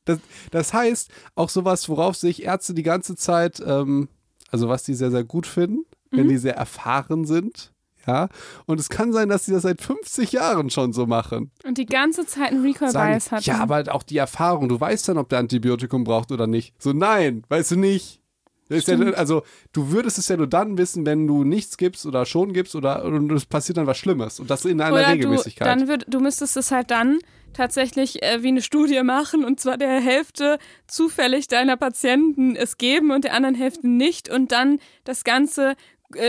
[0.05, 0.19] Das,
[0.51, 4.09] das heißt, auch sowas, worauf sich Ärzte die ganze Zeit, ähm,
[4.51, 7.73] also was die sehr, sehr gut finden, wenn die sehr erfahren sind.
[8.11, 8.29] Ja,
[8.67, 11.53] und es kann sein, dass sie das seit 50 Jahren schon so machen.
[11.65, 13.45] Und die ganze Zeit einen Recall-Bias hatten.
[13.45, 14.69] ja, aber halt auch die Erfahrung.
[14.69, 16.75] Du weißt dann, ob der Antibiotikum braucht oder nicht.
[16.83, 18.21] So, nein, weißt du nicht.
[18.69, 19.43] Ja, also,
[19.73, 23.05] du würdest es ja nur dann wissen, wenn du nichts gibst oder schon gibst oder
[23.05, 24.39] und es passiert dann was Schlimmes.
[24.39, 25.67] Und das in einer Oder du, Regelmäßigkeit.
[25.67, 27.19] dann würd, du müsstest es halt dann
[27.53, 33.11] tatsächlich äh, wie eine Studie machen und zwar der Hälfte zufällig deiner Patienten es geben
[33.11, 35.75] und der anderen Hälfte nicht und dann das Ganze,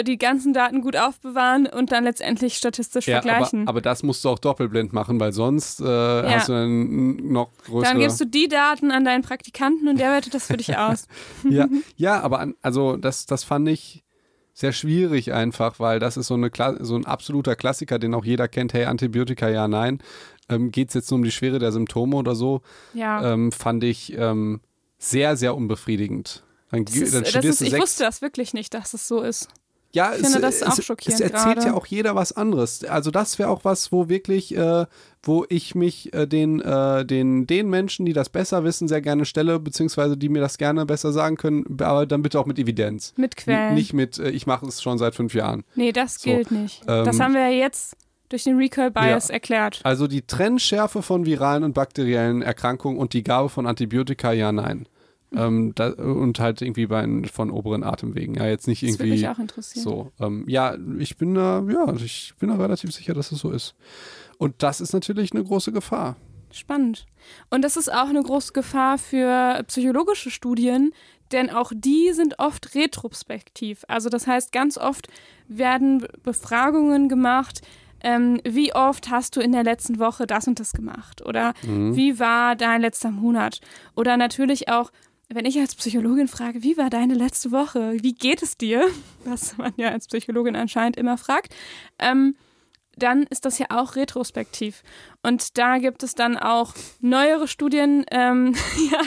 [0.04, 3.62] die ganzen Daten gut aufbewahren und dann letztendlich statistisch ja, vergleichen.
[3.62, 7.50] aber, aber das musst du auch doppelblind machen, weil sonst äh, hast du dann noch
[7.65, 7.91] größere.
[7.94, 11.08] dann gibst du die Daten an deinen Praktikanten und der wertet das für dich aus.
[11.50, 14.04] ja, ja, aber an, also das, das fand ich
[14.54, 18.26] sehr schwierig einfach, weil das ist so, eine, Kla- so ein absoluter Klassiker, den auch
[18.26, 18.74] jeder kennt.
[18.74, 20.00] Hey, Antibiotika, ja, nein.
[20.50, 22.62] Ähm, Geht es jetzt nur um die Schwere der Symptome oder so?
[22.94, 23.34] Ja.
[23.34, 24.60] Ähm, fand ich ähm,
[25.00, 26.44] sehr, sehr unbefriedigend.
[26.70, 29.48] Dann, ist, dann studierst ist, du ich wusste das wirklich nicht, dass es so ist.
[29.93, 31.67] Ja, Ich finde es, das auch es, schockierend Es erzählt gerade.
[31.67, 32.84] ja auch jeder was anderes.
[32.86, 34.86] Also das wäre auch was, wo wirklich, äh,
[35.23, 39.25] wo ich mich äh, den, äh, den, den Menschen, die das besser wissen, sehr gerne
[39.25, 43.13] stelle, beziehungsweise die mir das gerne besser sagen können, aber dann bitte auch mit Evidenz.
[43.17, 43.73] Mit N- Quellen.
[43.75, 45.63] Nicht mit, äh, ich mache es schon seit fünf Jahren.
[45.75, 46.82] nee, das So, gilt nicht.
[46.88, 47.95] ähm, das haben wir ja jetzt
[48.30, 49.34] durch den Recall-Bias Ja.
[49.34, 49.82] erklärt.
[49.84, 54.88] Also die Trennschärfe von viralen und bakteriellen Erkrankungen und die Gabe von Antibiotika, ja, nein.
[55.34, 58.36] Ähm, da, und halt irgendwie bei, von oberen Atemwegen.
[58.36, 59.22] Ja, jetzt nicht Das würde irgendwie.
[59.22, 59.84] mich auch interessieren.
[59.84, 63.50] So, ähm, ja, ich bin da, ja, ich bin da relativ sicher, dass es so
[63.52, 63.74] ist.
[64.38, 66.17] Und das ist natürlich eine große Gefahr.
[66.52, 67.06] Spannend.
[67.50, 70.91] Und das ist auch eine große Gefahr für psychologische Studien,
[71.32, 73.86] denn auch die sind oft retrospektiv.
[73.88, 75.08] Also das heißt, ganz oft
[75.48, 77.62] werden Be- Befragungen gemacht,
[78.04, 81.26] ähm, wie oft hast du in der letzten Woche das und das gemacht?
[81.26, 81.96] Oder Mhm.
[81.96, 83.62] wie war dein letzter Monat?
[83.96, 84.91] Oder natürlich auch,
[85.34, 87.94] wenn ich als Psychologin frage, wie war deine letzte Woche?
[88.02, 88.88] Wie geht es dir?
[89.24, 91.56] Was man ja als Psychologin anscheinend immer fragt.
[92.00, 92.36] Ähm,
[92.98, 94.84] dann ist das ja auch retrospektiv.
[95.24, 98.54] Und da gibt es dann auch neuere Studien, ähm,
[98.91, 99.02] ja,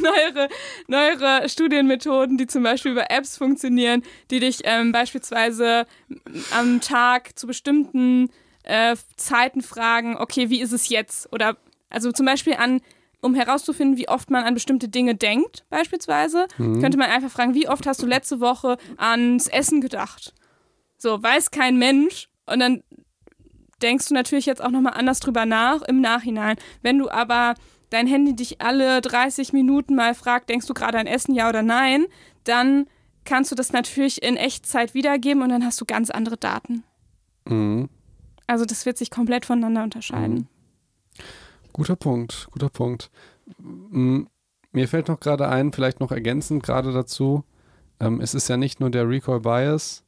[0.00, 0.48] neuere,
[0.88, 5.86] neuere Studienmethoden, die zum Beispiel über Apps funktionieren, die dich ähm, beispielsweise
[6.50, 8.30] am Tag zu bestimmten
[8.62, 11.30] äh, Zeiten fragen, okay, wie ist es jetzt?
[11.32, 11.58] Oder
[11.90, 12.80] also zum Beispiel an,
[13.24, 17.68] um herauszufinden, wie oft man an bestimmte Dinge denkt, beispielsweise, könnte man einfach fragen, wie
[17.68, 20.34] oft hast du letzte Woche ans Essen gedacht?
[20.98, 22.28] So, weiß kein Mensch.
[22.46, 22.82] Und dann
[23.82, 26.56] denkst du natürlich jetzt auch nochmal anders drüber nach im Nachhinein.
[26.82, 27.54] Wenn du aber
[27.90, 31.62] dein Handy dich alle 30 Minuten mal fragt, denkst du gerade an Essen, ja oder
[31.62, 32.06] nein,
[32.44, 32.86] dann
[33.24, 36.84] kannst du das natürlich in Echtzeit wiedergeben und dann hast du ganz andere Daten.
[37.46, 37.88] Mhm.
[38.46, 40.48] Also das wird sich komplett voneinander unterscheiden.
[41.74, 43.10] Guter Punkt, guter Punkt.
[43.58, 47.44] Mir fällt noch gerade ein, vielleicht noch ergänzend gerade dazu,
[48.00, 50.04] ähm, es ist ja nicht nur der Recall Bias,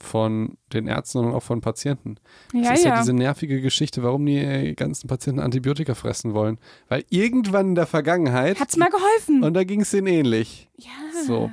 [0.00, 2.16] von den Ärzten und auch von Patienten.
[2.52, 3.00] Ja, ist ja ja.
[3.00, 6.58] diese nervige Geschichte, warum die äh, ganzen Patienten Antibiotika fressen wollen.
[6.88, 9.42] Weil irgendwann in der Vergangenheit, Hat's mal geholfen.
[9.42, 10.68] und da ging es denen ähnlich.
[10.76, 10.90] ja.
[11.26, 11.50] So.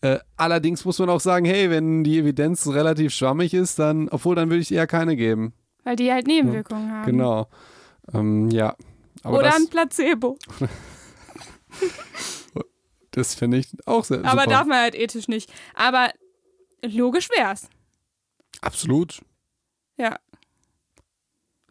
[0.00, 4.34] Äh, allerdings muss man auch sagen, hey, wenn die Evidenz relativ schwammig ist, dann, obwohl
[4.34, 5.52] dann würde ich eher keine geben.
[5.84, 7.06] Weil die halt Nebenwirkungen haben.
[7.06, 7.46] Genau.
[8.12, 8.76] Ähm, ja.
[9.22, 10.38] Aber Oder das, ein Placebo.
[13.12, 14.50] das finde ich auch sehr Aber super.
[14.50, 15.52] darf man halt ethisch nicht.
[15.74, 16.10] Aber
[16.84, 17.68] logisch wär's.
[18.60, 19.22] Absolut.
[19.96, 20.18] Ja.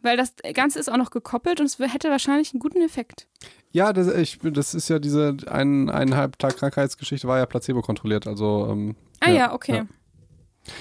[0.00, 3.28] Weil das Ganze ist auch noch gekoppelt und es hätte wahrscheinlich einen guten Effekt.
[3.70, 8.26] Ja, das, ich, das ist ja diese ein, eineinhalb Tag Krankheitsgeschichte war ja placebo kontrolliert.
[8.26, 9.76] Also ähm, Ah ja, okay.
[9.76, 9.86] ja.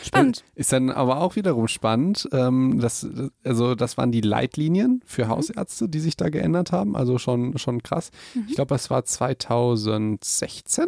[0.04, 0.44] Spannend.
[0.56, 2.30] Ist dann aber auch wiederum spannend.
[2.32, 3.08] Ähm, das,
[3.44, 6.96] also das waren die Leitlinien für Hausärzte, die sich da geändert haben.
[6.96, 8.12] Also schon, schon krass.
[8.48, 10.86] Ich glaube, es war 2016,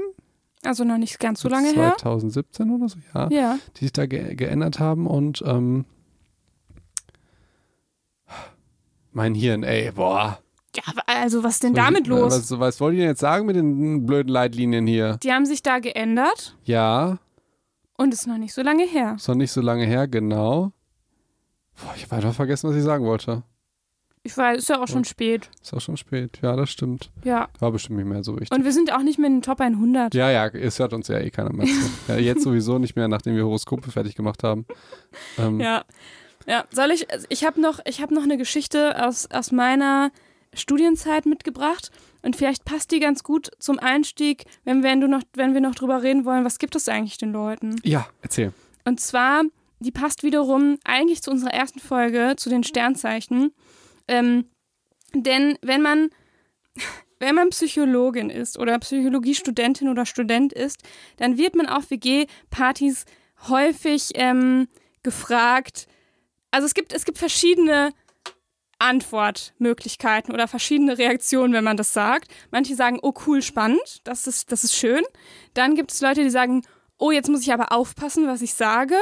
[0.63, 1.95] Also noch nicht ganz so lange her.
[1.97, 3.60] 2017 oder so, ja, Ja.
[3.77, 5.08] die sich da ge geändert haben.
[5.08, 5.86] Und ähm,
[9.12, 10.39] mein Hirn, ey, boah.
[10.75, 12.34] Ja, also was ist denn damit los?
[12.34, 15.17] Was, was wollt ihr denn jetzt sagen mit den blöden Leitlinien hier?
[15.21, 17.19] Die haben sich da geändert Ja,
[17.97, 19.15] und ist noch nicht so lange her.
[19.17, 20.71] ist noch nicht so lange her, genau.
[21.75, 23.43] Boah, ich habe einfach vergessen, was ich sagen wollte.
[24.25, 25.49] Ich weiß, ist ja auch schon spät.
[25.62, 26.39] Ist auch schon spät.
[26.41, 27.12] Ja, das stimmt.
[27.25, 27.49] Ja.
[27.60, 28.58] War bestimmt nicht mehr so wichtig.
[28.58, 30.15] Und wir sind auch nicht mehr in den Top 100.
[30.15, 31.89] Ja, ja, es hört uns ja eh keiner mehr zu.
[32.08, 34.65] ja, jetzt sowieso nicht mehr, nachdem wir Horoskope fertig gemacht haben.
[35.38, 35.84] Ähm, Ja.
[36.45, 40.12] Ja, soll ich, also ich habe noch, ich hab noch eine Geschichte aus, aus meiner
[40.53, 41.89] Studienzeit mitgebracht
[42.23, 45.75] und vielleicht passt die ganz gut zum Einstieg, wenn, wenn, du noch, wenn wir noch
[45.75, 47.75] drüber reden wollen, was gibt es eigentlich den Leuten?
[47.83, 48.53] ja, erzähl.
[48.86, 49.43] Und zwar,
[49.79, 53.51] die passt wiederum eigentlich zu unserer ersten Folge, zu den Sternzeichen.
[54.07, 54.45] Ähm,
[55.13, 56.09] denn wenn man,
[57.19, 60.81] wenn man Psychologin ist oder Psychologiestudentin oder Student ist,
[61.17, 63.05] dann wird man auf WG-Partys
[63.49, 64.67] häufig ähm,
[65.03, 65.88] gefragt.
[66.51, 67.91] Also es gibt, es gibt verschiedene
[68.83, 72.29] Antwortmöglichkeiten oder verschiedene Reaktionen, wenn man das sagt.
[72.51, 75.01] Manche sagen, oh cool, spannend, das ist, das ist schön.
[75.53, 76.63] Dann gibt es Leute, die sagen,
[76.97, 78.95] oh, jetzt muss ich aber aufpassen, was ich sage.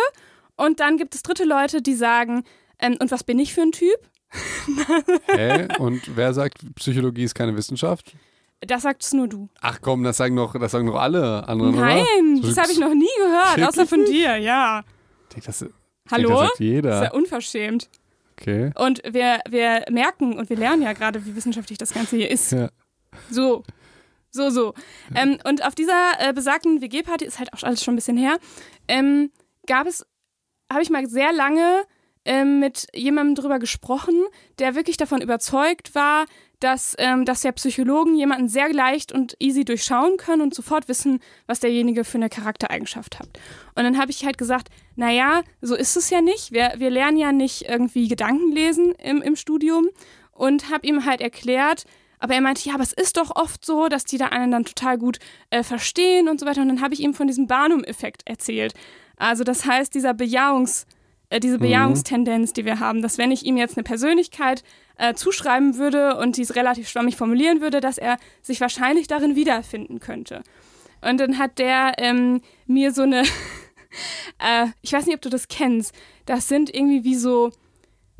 [0.55, 2.43] Und dann gibt es dritte Leute, die sagen,
[2.79, 3.97] ähm, und was bin ich für ein Typ?
[5.27, 5.67] Hä?
[5.79, 8.15] Und wer sagt, Psychologie ist keine Wissenschaft?
[8.61, 9.49] Das sagst nur du.
[9.59, 11.87] Ach komm, das sagen doch, das sagen doch alle anderen, oder?
[11.87, 14.83] Nein, das habe ich noch nie gehört, außer von dir, ja.
[15.29, 15.69] Ich denk, das, ich
[16.11, 16.29] Hallo?
[16.29, 17.03] Denk, das sagt Das ist jeder.
[17.03, 17.89] ja unverschämt.
[18.41, 18.71] Okay.
[18.75, 22.51] Und wir, wir merken und wir lernen ja gerade, wie wissenschaftlich das Ganze hier ist.
[22.51, 22.69] Ja.
[23.29, 23.63] So.
[24.31, 24.73] So, so.
[25.13, 28.37] Ähm, und auf dieser äh, besagten WG-Party, ist halt auch alles schon ein bisschen her,
[28.87, 29.29] ähm,
[29.67, 30.05] gab es,
[30.71, 31.83] habe ich mal sehr lange
[32.23, 34.15] ähm, mit jemandem drüber gesprochen,
[34.57, 36.25] der wirklich davon überzeugt war,
[36.61, 41.19] dass, ähm, dass ja Psychologen jemanden sehr leicht und easy durchschauen können und sofort wissen,
[41.47, 43.27] was derjenige für eine Charaktereigenschaft hat.
[43.75, 46.51] Und dann habe ich halt gesagt, naja, so ist es ja nicht.
[46.51, 49.89] Wir, wir lernen ja nicht irgendwie Gedanken lesen im, im Studium
[50.31, 51.85] und habe ihm halt erklärt,
[52.19, 54.63] aber er meinte, ja, aber es ist doch oft so, dass die da einen dann
[54.63, 55.17] total gut
[55.49, 56.61] äh, verstehen und so weiter.
[56.61, 58.75] Und dann habe ich ihm von diesem Barnum-Effekt erzählt.
[59.17, 60.85] Also das heißt, dieser Bejahungs,
[61.29, 64.63] äh, diese Bejahungstendenz, die wir haben, dass wenn ich ihm jetzt eine Persönlichkeit
[64.97, 69.99] äh, zuschreiben würde und dies relativ schwammig formulieren würde, dass er sich wahrscheinlich darin wiederfinden
[69.99, 70.43] könnte.
[71.01, 73.21] Und dann hat der ähm, mir so eine,
[74.39, 75.93] äh, ich weiß nicht, ob du das kennst,
[76.25, 77.51] das sind irgendwie wie so,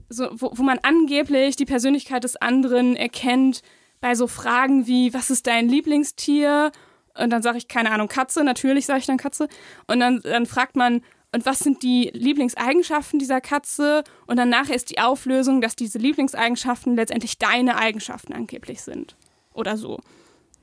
[0.10, 3.62] so wo, wo man angeblich die Persönlichkeit des anderen erkennt
[4.02, 6.72] bei so Fragen wie, was ist dein Lieblingstier?
[7.18, 9.48] Und dann sage ich, keine Ahnung, Katze, natürlich sage ich dann Katze.
[9.88, 11.02] Und dann, dann fragt man,
[11.34, 14.04] und was sind die Lieblingseigenschaften dieser Katze?
[14.28, 19.15] Und dann nachher ist die Auflösung, dass diese Lieblingseigenschaften letztendlich deine Eigenschaften angeblich sind.
[19.54, 20.00] Oder so.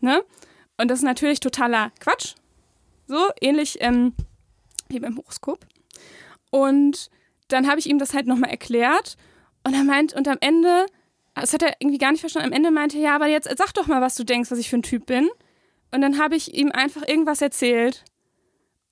[0.00, 0.22] Ne?
[0.76, 2.34] Und das ist natürlich totaler Quatsch.
[3.06, 4.12] So, ähnlich ähm,
[4.88, 5.66] wie beim Horoskop.
[6.50, 7.10] Und
[7.48, 9.16] dann habe ich ihm das halt nochmal erklärt.
[9.64, 10.84] Und er meint, und am Ende,
[11.34, 13.72] das hat er irgendwie gar nicht verstanden, am Ende meinte er, ja, aber jetzt sag
[13.72, 15.30] doch mal, was du denkst, was ich für ein Typ bin.
[15.90, 18.04] Und dann habe ich ihm einfach irgendwas erzählt.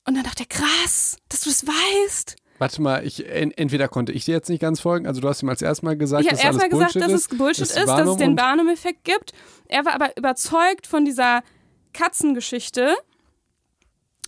[0.06, 2.36] Und dann dachte er, krass, dass du das weißt.
[2.58, 5.42] Warte mal, ich, en, entweder konnte ich dir jetzt nicht ganz folgen, also du hast
[5.42, 7.32] ihm als erstes Mal gesagt, Ich habe dass alles erstmal gesagt, Bullshit dass ist.
[7.32, 9.32] es Bullshit dass ist, dass es den Barnum-Effekt gibt.
[9.68, 11.42] Er war aber überzeugt von dieser
[11.92, 12.94] Katzengeschichte.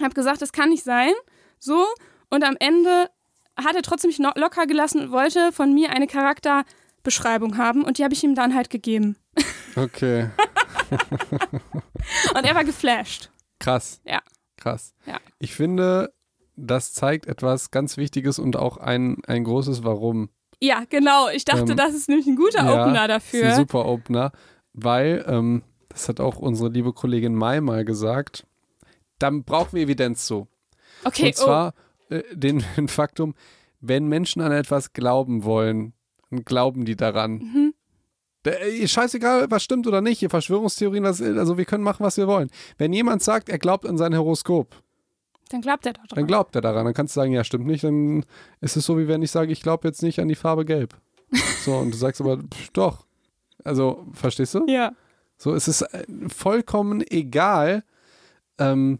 [0.02, 1.12] Hab gesagt, das kann nicht sein.
[1.58, 1.86] So.
[2.28, 3.08] Und am Ende
[3.56, 7.82] hat er trotzdem mich locker gelassen und wollte von mir eine Charakterbeschreibung haben.
[7.84, 9.16] Und die habe ich ihm dann halt gegeben.
[9.76, 10.28] Okay,
[12.34, 13.30] Und er war geflasht.
[13.58, 14.00] krass.
[14.04, 14.20] Ja.
[14.58, 14.92] Krass.
[15.06, 15.18] Ja.
[15.38, 16.12] Ich finde,
[16.56, 20.28] das zeigt etwas ganz Wichtiges und auch ein, ein großes Warum.
[20.60, 21.28] Ja, genau.
[21.28, 23.54] Ich dachte, Ähm, das ist nämlich ein guter Ja, Opener Ist ein dafür.
[23.54, 24.32] super Opener,
[24.72, 28.44] weil, ähm, das hat auch unsere liebe Kollegin Mai mal gesagt,
[29.18, 30.48] dann brauchen wir Evidenz zu.
[31.04, 31.74] Okay, und zwar,
[32.10, 33.34] äh, den, den Faktum,
[33.80, 35.92] wenn Menschen an etwas glauben wollen,
[36.30, 37.34] dann glauben die daran.
[37.38, 37.67] Mhm.
[38.44, 42.26] Äh, scheißegal, was stimmt oder nicht, ihr Verschwörungstheorien, was, also wir können machen, was wir
[42.26, 42.50] wollen.
[42.78, 44.74] Wenn jemand sagt, er glaubt an sein Horoskop,
[45.50, 46.16] Dann glaubt er doch dran.
[46.16, 46.84] dann glaubt er daran.
[46.84, 48.24] Dann kannst du sagen, ja, stimmt nicht, dann
[48.60, 50.94] ist es so, wie wenn ich sage, ich glaube jetzt nicht an die Farbe gelb.
[51.64, 53.04] So, und du sagst aber, pff, doch.
[53.64, 54.64] Also, verstehst du?
[54.68, 54.92] ja.
[55.36, 57.84] So, es ist äh, vollkommen egal,
[58.58, 58.98] ähm,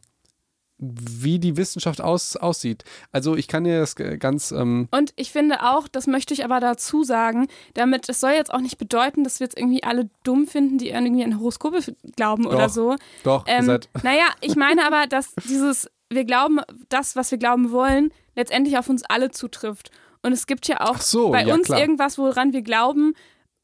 [0.79, 2.85] wie die Wissenschaft aus, aussieht.
[3.13, 6.61] Also ich kann dir das ganz, ähm, Und ich finde auch, das möchte ich aber
[6.61, 10.47] dazu sagen, damit, es soll jetzt auch nicht bedeuten, dass wir jetzt irgendwie alle dumm
[10.47, 11.81] finden, die irgendwie an Horoskope
[12.17, 12.71] glauben oder Doch.
[12.71, 12.97] so.
[13.25, 17.39] doch, ihr Ähm, seid, naja, ich meine aber, dass dieses, wir glauben, das, was wir
[17.39, 19.91] glauben wollen, letztendlich auf uns alle zutrifft.
[20.23, 21.81] Und es gibt ja auch so, bei ja, uns klar.
[21.81, 23.15] irgendwas, woran wir glauben,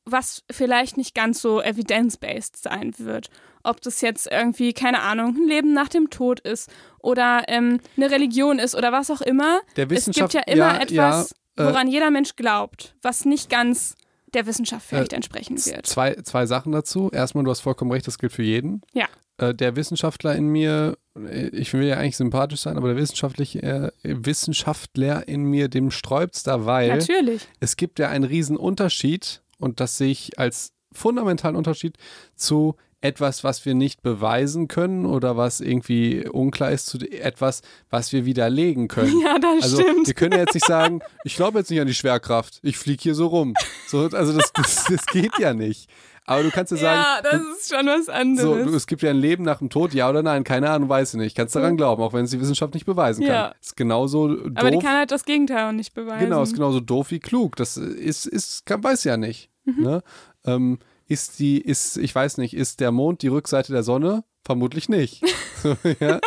[0.06, 3.30] was vielleicht nicht ganz so evidence-based sein wird.
[3.62, 8.10] Ob das jetzt irgendwie, keine Ahnung, ein Leben nach dem Tod ist oder ähm, eine
[8.10, 9.60] Religion ist oder was auch immer.
[9.76, 13.24] der Es gibt Wissenschaft, ja immer ja, etwas, ja, äh, woran jeder Mensch glaubt, was
[13.24, 13.94] nicht ganz
[14.34, 15.86] der Wissenschaft vielleicht entsprechen Z- wird.
[15.86, 17.10] Zwei, zwei Sachen dazu.
[17.10, 18.82] Erstmal, du hast vollkommen recht, das gilt für jeden.
[18.92, 19.06] Ja.
[19.38, 23.62] Äh, der Wissenschaftler in mir, äh, ich will ja eigentlich sympathisch sein, aber der wissenschaftliche,
[23.62, 27.46] äh, Wissenschaftler in mir, dem sträubt's da, weil Natürlich.
[27.60, 31.96] es gibt ja einen riesen Unterschied und das sehe ich als fundamentalen Unterschied
[32.36, 38.12] zu etwas, was wir nicht beweisen können oder was irgendwie unklar ist, zu etwas, was
[38.12, 39.20] wir widerlegen können.
[39.22, 40.06] Ja, das Also stimmt.
[40.06, 43.02] wir können ja jetzt nicht sagen, ich glaube jetzt nicht an die Schwerkraft, ich fliege
[43.02, 43.52] hier so rum.
[43.88, 45.90] So, also das, das, das geht ja nicht.
[46.26, 48.66] Aber du kannst ja sagen, ja, das ist schon was so, anderes.
[48.66, 51.14] du, es gibt ja ein Leben nach dem Tod, ja oder nein, keine Ahnung, weiß
[51.14, 51.36] ich nicht.
[51.36, 53.34] Kannst daran glauben, auch wenn es die Wissenschaft nicht beweisen kann.
[53.34, 53.54] Ja.
[53.60, 54.52] Ist genauso doof.
[54.54, 56.20] aber die kann halt das Gegenteil auch nicht beweisen.
[56.20, 57.56] Genau, ist genauso doof wie klug.
[57.56, 59.50] Das ist, ist, kann, weiß ja nicht.
[59.64, 59.82] Mhm.
[59.82, 60.02] Ne?
[60.46, 64.24] Ähm, ist die, ist, ich weiß nicht, ist der Mond die Rückseite der Sonne?
[64.42, 65.22] Vermutlich nicht.
[65.62, 66.20] so, ja.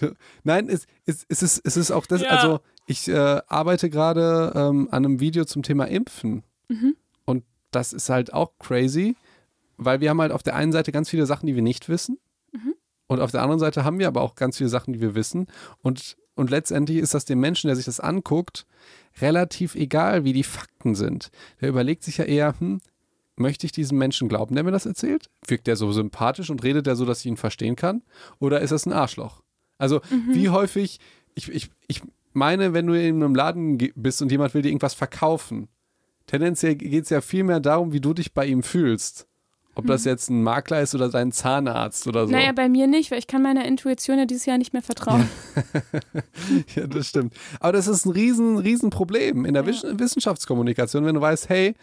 [0.00, 0.08] so.
[0.42, 2.30] Nein, es, es, es, ist, es ist auch das, Ja.
[2.30, 6.42] also ich äh, arbeite gerade ähm, an einem Video zum Thema Impfen.
[6.68, 6.96] Mhm.
[7.70, 9.16] Das ist halt auch crazy,
[9.76, 12.18] weil wir haben halt auf der einen Seite ganz viele Sachen, die wir nicht wissen.
[12.52, 12.74] Mhm.
[13.06, 15.46] Und auf der anderen Seite haben wir aber auch ganz viele Sachen, die wir wissen.
[15.82, 18.66] Und, und letztendlich ist das dem Menschen, der sich das anguckt,
[19.20, 21.30] relativ egal, wie die Fakten sind.
[21.60, 22.80] Der überlegt sich ja eher, hm,
[23.36, 25.28] möchte ich diesem Menschen glauben, der mir das erzählt?
[25.46, 28.02] Wirkt der so sympathisch und redet der so, dass ich ihn verstehen kann?
[28.38, 29.42] Oder ist das ein Arschloch?
[29.78, 30.00] Also,
[30.32, 31.00] wie häufig,
[31.34, 32.02] ich, ich, ich
[32.32, 35.68] meine, wenn du in einem Laden bist und jemand will dir irgendwas verkaufen,
[36.26, 39.26] tendenziell geht es ja viel mehr darum, wie du dich bei ihm fühlst.
[39.78, 42.32] Ob das jetzt ein Makler ist oder dein Zahnarzt oder so.
[42.32, 45.28] Naja, bei mir nicht, weil ich kann meiner Intuition ja dieses Jahr nicht mehr vertrauen.
[46.74, 47.34] Ja, das stimmt.
[47.60, 49.68] Aber das ist ein riesen, riesen Problem in der Ja.
[49.68, 51.74] Wiss- Wissenschaftskommunikation, wenn du weißt, hey,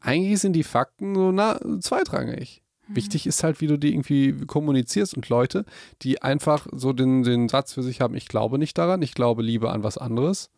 [0.00, 2.62] eigentlich sind die Fakten so na, zweitrangig.
[2.86, 2.94] Mhm.
[2.96, 5.64] Wichtig ist halt, wie du die irgendwie kommunizierst und Leute,
[6.02, 9.42] die einfach so den, den Satz für sich haben, ich glaube nicht daran, ich glaube
[9.42, 10.50] lieber an was anderes.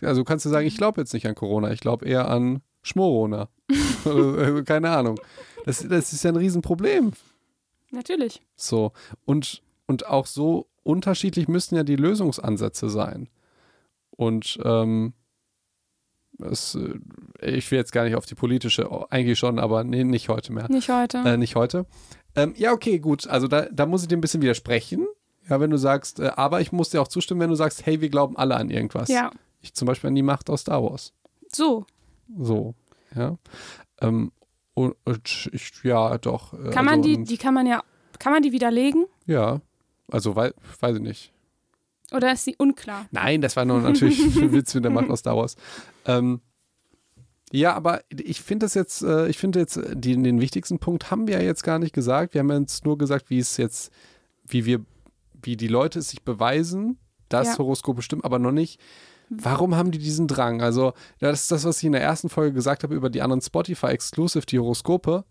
[0.00, 2.60] Also du kannst du sagen, ich glaube jetzt nicht an Corona, ich glaube eher an
[2.82, 3.48] Schmorona.
[4.04, 5.20] Also, keine Ahnung.
[5.66, 7.12] Das, das ist ja ein Riesenproblem.
[7.90, 8.40] Natürlich.
[8.56, 8.92] So.
[9.26, 13.28] Und, und auch so unterschiedlich müssen ja die Lösungsansätze sein.
[14.10, 15.12] Und ähm,
[16.40, 20.04] es, äh, ich will jetzt gar nicht auf die politische, oh, eigentlich schon, aber nee,
[20.04, 20.66] nicht heute mehr.
[20.70, 21.18] Nicht heute.
[21.18, 21.86] Äh, nicht heute.
[22.36, 23.26] Ähm, ja, okay, gut.
[23.26, 25.06] Also da, da muss ich dir ein bisschen widersprechen.
[25.48, 28.00] Ja, wenn du sagst, äh, aber ich muss dir auch zustimmen, wenn du sagst, hey,
[28.00, 29.08] wir glauben alle an irgendwas.
[29.08, 29.30] ja.
[29.60, 31.12] Ich zum Beispiel an die Macht aus Star Wars.
[31.52, 31.84] So.
[32.36, 32.74] So,
[33.14, 33.36] ja.
[34.00, 34.32] Ähm,
[34.74, 36.52] und, und ich, ja, doch.
[36.54, 37.82] äh, Kann man also, die, und- die kann man ja,
[38.18, 39.06] kann man die widerlegen?
[39.26, 39.60] Ja,
[40.10, 41.32] also wei weiß ich nicht.
[42.12, 43.06] Oder ist sie unklar?
[43.10, 45.56] Nein, das war nur natürlich ein Witz mit der Macht aus Star Wars.
[46.06, 46.40] Ähm,
[47.52, 51.10] ja, aber ich finde das jetzt, äh, ich finde jetzt, äh, die, den wichtigsten Punkt
[51.10, 52.34] haben wir ja jetzt gar nicht gesagt.
[52.34, 53.92] Wir haben jetzt nur gesagt, wie es jetzt,
[54.46, 54.84] wie wir,
[55.42, 57.58] wie die Leute es sich beweisen, dass Ja.
[57.58, 58.80] Horoskope stimmen, aber noch nicht.
[59.30, 60.62] Warum haben die diesen Drang?
[60.62, 63.42] Also, das ist das, was ich in der ersten Folge gesagt habe über die anderen
[63.42, 65.24] Spotify-Exclusive, die Horoskope.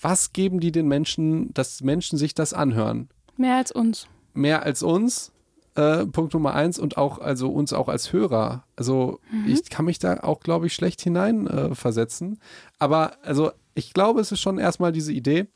[0.00, 3.08] Was geben die den Menschen, dass Menschen sich das anhören?
[3.36, 4.06] Mehr als uns.
[4.34, 5.32] mehr als uns.
[5.74, 8.64] Äh, Punkt Nummer eins und auch also uns auch als Hörer.
[8.76, 12.38] Also ich kann mich da auch, glaube ich, schlecht hinein äh.
[12.78, 15.48] Aber also ich glaube, es ist schon erstmal diese Idee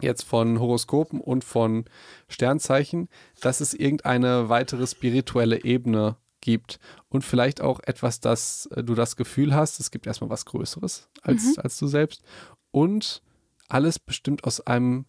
[0.00, 1.84] jetzt von Horoskopen und von
[2.28, 3.08] Sternzeichen,
[3.40, 6.78] dass es irgendeine weitere spirituelle Ebene gibt
[7.08, 11.08] und vielleicht auch etwas, dass äh, du das Gefühl hast, es gibt erstmal was Größeres
[11.22, 12.22] als, als du selbst
[12.70, 13.22] und
[13.68, 15.06] alles bestimmt aus einem,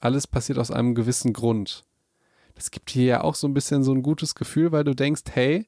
[0.00, 1.84] alles passiert aus einem gewissen Grund
[2.54, 5.22] das gibt dir ja auch so ein bisschen so ein gutes Gefühl, weil du denkst,
[5.32, 5.66] hey,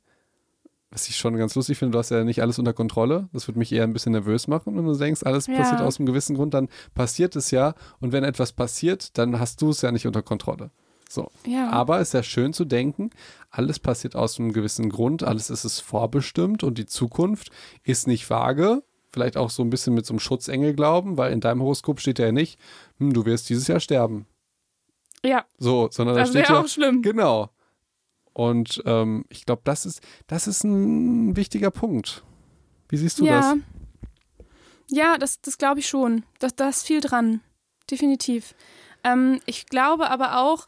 [0.91, 3.29] was ich schon ganz lustig finde, du hast ja nicht alles unter Kontrolle.
[3.33, 4.79] Das würde mich eher ein bisschen nervös machen.
[4.79, 5.57] Und du denkst, alles Ja.
[5.57, 7.75] passiert aus einem gewissen Grund, dann passiert es ja.
[8.01, 10.71] Und wenn etwas passiert, dann hast du es ja nicht unter Kontrolle.
[11.15, 11.31] So.
[11.47, 11.71] Ja.
[11.71, 13.11] Aber es ist ja schön zu denken,
[13.51, 17.51] alles passiert aus einem gewissen Grund, alles ist es vorbestimmt und die Zukunft
[17.85, 18.83] ist nicht vage.
[19.11, 22.19] Vielleicht auch so ein bisschen mit so einem Schutzengel glauben, weil in deinem Horoskop steht
[22.19, 22.59] ja nicht,
[22.99, 24.27] hm, du wirst dieses Jahr sterben.
[25.25, 27.01] ja, So, sondern da das steht wäre ja, auch schlimm.
[27.03, 27.51] Genau.
[28.33, 32.25] Und ähm, ich glaube, das ist, das ist ein wichtiger Punkt.
[32.89, 33.41] Wie siehst du ja.
[33.41, 34.47] das?
[34.91, 36.25] Ja, das, das glaube ich schon.
[36.41, 37.41] Da da ist viel dran.
[37.89, 38.57] Definitiv.
[39.05, 40.67] Ähm, ich glaube aber auch,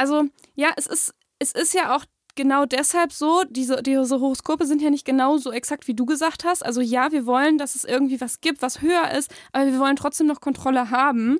[0.00, 0.24] also
[0.54, 4.88] ja, es ist, es ist ja auch genau deshalb so, diese, diese Horoskope sind ja
[4.88, 6.64] nicht genau so exakt, wie du gesagt hast.
[6.64, 9.96] Also ja, wir wollen, dass es irgendwie was gibt, was höher ist, aber wir wollen
[9.96, 11.38] trotzdem noch Kontrolle haben.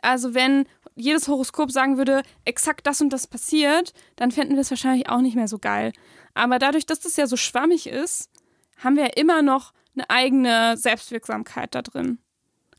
[0.00, 4.70] Also wenn jedes Horoskop sagen würde, exakt das und das passiert, dann fänden wir es
[4.70, 5.92] wahrscheinlich auch nicht mehr so geil.
[6.34, 8.30] Aber dadurch, dass das ja so schwammig ist,
[8.78, 12.18] haben wir ja immer noch eine eigene Selbstwirksamkeit da drin.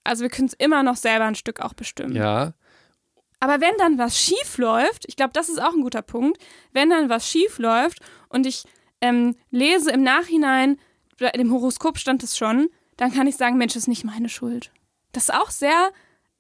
[0.04, 2.14] Also wir können es immer noch selber ein Stück auch bestimmen.
[2.14, 2.56] Ja,
[3.44, 6.42] Aber wenn dann was schief läuft, ich glaube, das ist auch ein guter Punkt,
[6.72, 8.64] wenn dann was schief läuft und ich
[9.02, 10.80] ähm, lese im Nachhinein,
[11.34, 14.72] im Horoskop stand es schon, dann kann ich sagen, Mensch, das ist nicht meine Schuld.
[15.12, 15.92] Das ist auch sehr,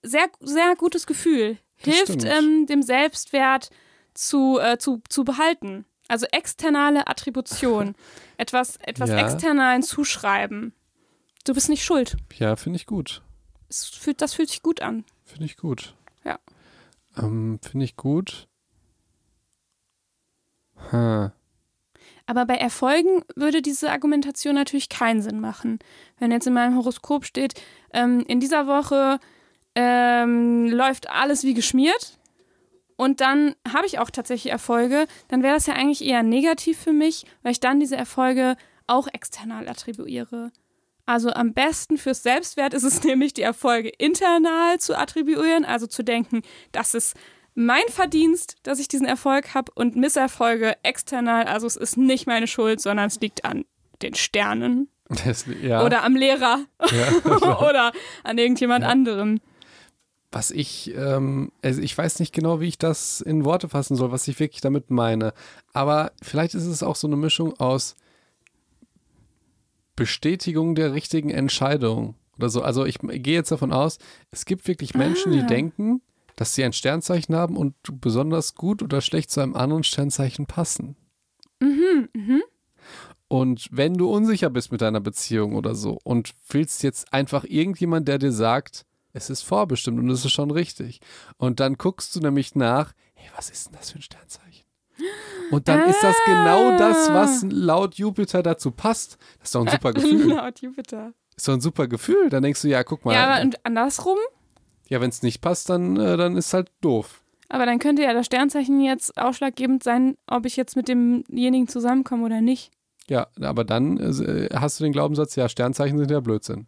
[0.01, 1.57] sehr, sehr gutes Gefühl.
[1.75, 3.69] Hilft ähm, dem Selbstwert
[4.13, 5.83] zu, äh, zu, zu behalten.
[6.07, 7.95] Also externe Attribution.
[8.37, 9.17] etwas etwas Ja.
[9.17, 10.71] externalen zuschreiben.
[11.43, 12.15] Du bist nicht schuld.
[12.37, 13.23] ja, finde ich gut.
[13.69, 15.03] Fühlt, das fühlt sich gut an.
[15.25, 15.95] Finde ich gut.
[16.23, 16.39] Ja.
[17.17, 18.47] Ähm, finde ich gut.
[20.89, 21.31] Hm.
[22.25, 25.79] Aber bei Erfolgen würde diese Argumentation natürlich keinen Sinn machen.
[26.19, 27.53] Wenn jetzt in meinem Horoskop steht,
[27.93, 29.19] ähm, in dieser Woche
[29.75, 32.17] ähm, läuft alles wie geschmiert
[32.95, 36.93] und dann habe ich auch tatsächlich Erfolge, dann wäre das ja eigentlich eher negativ für
[36.93, 38.55] mich, weil ich dann diese Erfolge
[38.87, 40.51] auch external attribuiere.
[41.05, 46.03] Also am besten fürs Selbstwert ist es nämlich, die Erfolge internal zu attribuieren, also zu
[46.03, 46.41] denken,
[46.71, 47.15] das ist
[47.55, 52.47] mein Verdienst, dass ich diesen Erfolg habe und Misserfolge external, also es ist nicht meine
[52.47, 53.65] Schuld, sondern es liegt an
[54.01, 54.89] den Sternen
[55.23, 55.85] Das, ja.
[55.85, 57.59] oder am Lehrer ja.
[57.69, 57.91] oder
[58.23, 58.89] an irgendjemand Ja.
[58.89, 59.39] anderem.
[60.31, 64.11] Was ich, ähm, also ich weiß nicht genau, wie ich das in Worte fassen soll,
[64.11, 65.31] was ich wirklich damit meine.
[65.73, 67.95] Aber vielleicht ist es auch so eine Mischung aus
[69.95, 72.61] Bestätigung der richtigen Entscheidung oder so.
[72.61, 73.99] Also ich gehe jetzt davon aus,
[74.31, 75.47] es gibt wirklich Menschen, die Ah.
[75.47, 76.01] denken,
[76.35, 80.95] dass sie ein Sternzeichen haben und besonders gut oder schlecht zu einem anderen Sternzeichen passen.
[81.59, 82.43] Mhm, mhm.
[83.27, 88.07] Und wenn du unsicher bist mit deiner Beziehung oder so und willst jetzt einfach irgendjemand,
[88.07, 90.99] der dir sagt, es ist vorbestimmt und es ist schon richtig.
[91.37, 94.52] Und dann guckst du nämlich nach, hey, was ist denn das für ein Sternzeichen?
[95.51, 99.17] Und dann ist das genau das, was laut Jupiter dazu passt.
[99.39, 100.33] Das ist doch ein super Gefühl.
[100.33, 101.13] Laut Jupiter.
[101.35, 102.29] Ist doch ein super Gefühl.
[102.29, 103.13] Dann denkst du, ja, guck mal.
[103.13, 104.17] Ja, aber und andersrum?
[104.89, 107.23] ja, wenn es nicht passt, dann, äh, dann ist halt doof.
[107.49, 112.25] Aber dann könnte ja das Sternzeichen jetzt ausschlaggebend sein, ob ich jetzt mit demjenigen zusammenkomme
[112.25, 112.71] oder nicht.
[113.09, 116.67] Ja, aber dann äh, hast du den Glaubenssatz, ja, Sternzeichen sind ja Blödsinn.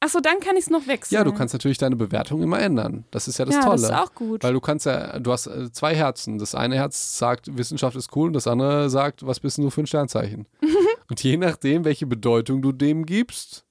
[0.00, 1.16] Achso, dann kann ich es noch wechseln.
[1.16, 3.04] Ja, du kannst natürlich deine Bewertung immer ändern.
[3.10, 3.80] Das ist ja das ja, Tolle.
[3.80, 4.44] das ist auch gut.
[4.44, 6.38] Weil du kannst ja, du hast äh, zwei Herzen.
[6.38, 9.82] Das eine Herz sagt, Wissenschaft ist cool und das andere sagt, was bist du für
[9.82, 10.46] ein Sternzeichen?
[11.10, 13.64] und je nachdem, welche Bedeutung du dem gibst,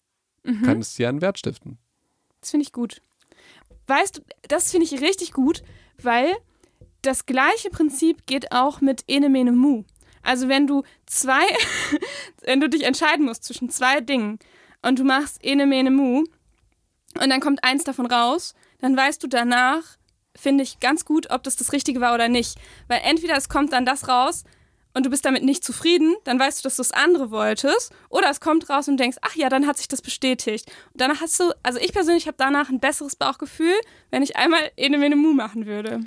[0.47, 0.61] Mhm.
[0.63, 1.77] kann es dir einen Wert stiften.
[2.39, 3.01] Das finde ich gut.
[3.87, 5.61] Weißt du, das finde ich richtig gut,
[6.01, 6.33] weil
[7.01, 9.83] das gleiche Prinzip geht auch mit Ene Mene Mu.
[10.23, 11.43] Also wenn du zwei,
[12.43, 14.39] wenn du dich entscheiden musst zwischen zwei Dingen
[14.87, 16.23] und du machst Ene Mene Mu
[17.19, 19.83] und dann kommt eins davon raus, dann weißt du danach,
[20.35, 22.57] finde ich ganz gut, ob das das Richtige war oder nicht.
[22.87, 24.43] Weil entweder es kommt dann das raus
[24.93, 28.29] und du bist damit nicht zufrieden, dann weißt du, dass du das andere wolltest, oder
[28.29, 30.71] es kommt raus und denkst, ach ja, dann hat sich das bestätigt.
[30.93, 33.75] Und danach hast du, also ich persönlich habe danach ein besseres Bauchgefühl,
[34.09, 36.01] wenn ich einmal Ene Mene Mu machen würde.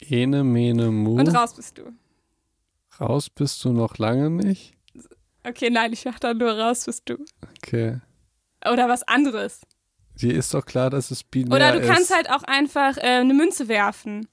[0.00, 1.18] Ene, mene, mu.
[1.18, 1.92] Und raus bist du.
[3.00, 4.73] Raus bist du noch lange nicht?
[5.46, 7.16] Okay, nein, ich mach dann nur raus bist du.
[7.58, 8.00] Okay.
[8.70, 9.60] Oder was anderes.
[10.20, 11.88] Dir ist doch klar, dass es binär Oder du ist.
[11.88, 14.28] kannst halt auch einfach äh, eine Münze werfen.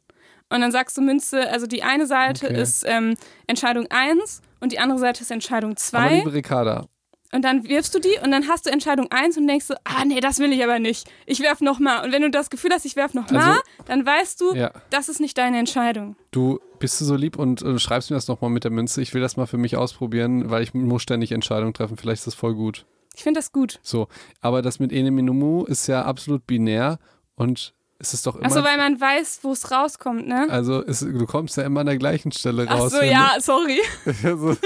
[0.49, 2.61] Und dann sagst du Münze, also die eine Seite Okay.
[2.61, 3.15] ist ähm,
[3.47, 6.15] Entscheidung 1 und die andere Seite ist Entscheidung Aber 2.
[6.17, 6.85] liebe Ricarda,
[7.33, 10.03] Und dann wirfst du die und dann hast du Entscheidung 1 und denkst so, ah
[10.05, 11.09] nee, das will ich aber nicht.
[11.25, 12.03] Ich werf nochmal.
[12.03, 15.07] Und wenn du das Gefühl hast, ich werf nochmal, Also- dann weißt du, ja, das
[15.07, 16.15] ist nicht deine Entscheidung.
[16.31, 19.01] du bist du so lieb und äh, schreibst mir das nochmal mit der Münze.
[19.01, 21.95] Ich will das mal für mich ausprobieren, weil ich muss ständig Entscheidungen treffen.
[21.95, 22.85] Vielleicht ist das voll gut.
[23.15, 23.79] Ich finde das gut.
[23.83, 24.07] So,
[24.41, 26.97] aber das mit Ene Minumu ist ja absolut binär
[27.35, 28.45] und es ist doch immer.
[28.47, 30.47] Achso, weil man weiß, wo es rauskommt, ne?
[30.49, 32.93] also es, du kommst ja immer an der gleichen Stelle Ach raus.
[32.93, 33.79] so, wenn ja, sorry.
[34.23, 34.57] Also,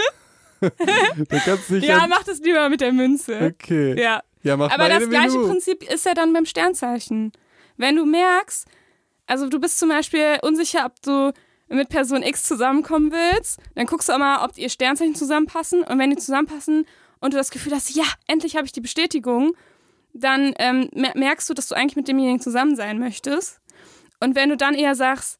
[0.61, 1.85] du kannst nicht.
[1.87, 3.53] Ja, mach das lieber mit der Münze.
[3.53, 3.99] okay.
[4.01, 4.57] Ja, Ja.
[4.57, 5.49] mach Aber das gleiche Minu.
[5.49, 7.31] Prinzip ist ja dann beim Sternzeichen.
[7.77, 8.67] Wenn du merkst,
[9.27, 11.33] Also du bist zum Beispiel unsicher, ob du
[11.67, 13.59] mit Person X zusammenkommen willst.
[13.73, 15.81] Dann guckst du auch mal, ob ihr Sternzeichen zusammenpassen.
[15.83, 16.85] Und wenn die zusammenpassen
[17.19, 19.55] und du das Gefühl hast, ja, endlich habe ich die Bestätigung,
[20.13, 23.59] dann ähm, merkst du, dass du eigentlich mit demjenigen zusammen sein möchtest.
[24.19, 25.39] Und wenn du dann eher sagst,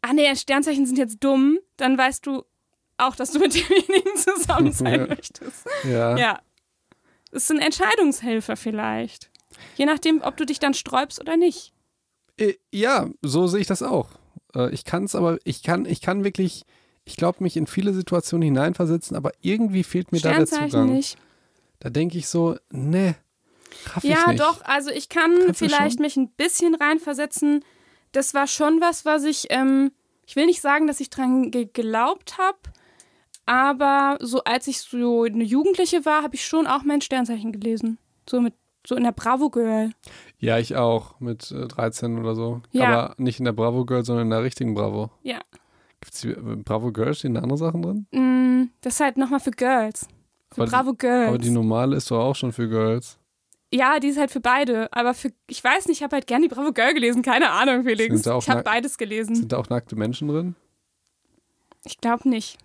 [0.00, 2.44] ah nee, Sternzeichen sind jetzt dumm, dann weißt du
[2.96, 5.06] auch, dass du mit demjenigen zusammen sein ja.
[5.06, 5.66] möchtest.
[5.84, 6.16] Ja.
[6.16, 6.40] Ja.
[7.30, 9.30] Das ist ein Entscheidungshelfer vielleicht.
[9.76, 11.72] Je nachdem, ob du dich dann sträubst oder nicht.
[12.36, 14.10] Äh, ja, so sehe ich das auch.
[14.54, 16.64] Äh, ich kann es aber, ich kann, ich kann wirklich,
[17.04, 20.92] ich glaube, mich in viele Situationen hineinversetzen, aber irgendwie fehlt mir da der Zugang.
[20.92, 21.18] Nicht.
[21.80, 23.16] Da denke ich so, ne,
[24.02, 27.64] ja, doch, also ich kann Kannst vielleicht mich ein bisschen reinversetzen.
[28.12, 29.92] Das war schon was, was ich, ähm,
[30.26, 32.58] ich will nicht sagen, dass ich dran geglaubt habe,
[33.46, 37.98] aber so als ich so eine Jugendliche war, habe ich schon auch mein Sternzeichen gelesen.
[38.28, 38.54] So mit
[38.86, 39.92] so in der Bravo Girl.
[40.38, 42.60] Ja, ich auch mit äh, 13 oder so.
[42.70, 42.84] Ja.
[42.84, 45.10] Aber nicht in der Bravo Girl, sondern in der richtigen Bravo.
[45.22, 45.40] Ja.
[46.00, 46.26] Gibt es
[46.64, 48.06] Bravo Girls, stehen da andere Sachen drin?
[48.12, 50.06] Mm, das ist halt nochmal für Girls.
[50.52, 51.28] Für aber Bravo Girls.
[51.28, 53.18] Aber die normale ist doch auch schon für Girls.
[53.72, 54.92] Ja, die ist halt für beide.
[54.92, 57.22] Aber für, ich weiß nicht, ich habe halt gern die Bravo Girl gelesen.
[57.22, 58.26] Keine Ahnung, Felix.
[58.26, 59.34] Ich habe beides gelesen.
[59.34, 60.54] Sind da auch nackte Menschen drin?
[61.84, 62.58] Ich glaube nicht.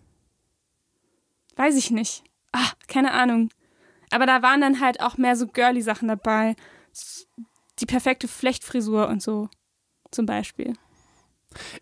[1.59, 2.23] Weiß ich nicht.
[2.53, 3.49] Ah, keine Ahnung.
[4.11, 6.55] Aber da waren dann halt auch mehr so girly Sachen dabei.
[7.79, 9.49] Die perfekte Flechtfrisur und so.
[10.09, 10.73] Zum Beispiel.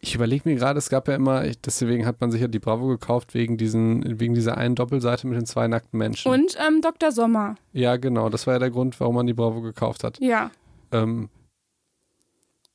[0.02, 2.88] Ich überlege mir gerade, es gab ja immer, deswegen hat man sich ja die Bravo
[2.88, 6.32] gekauft, wegen, diesen, wegen dieser einen Doppelseite mit den zwei nackten Menschen.
[6.32, 7.12] Und ähm, Dr.
[7.12, 7.54] Sommer.
[7.72, 8.30] Ja, genau.
[8.30, 10.20] Das war ja der Grund, warum man die Bravo gekauft hat.
[10.20, 10.50] Ja.
[10.92, 11.30] Ähm,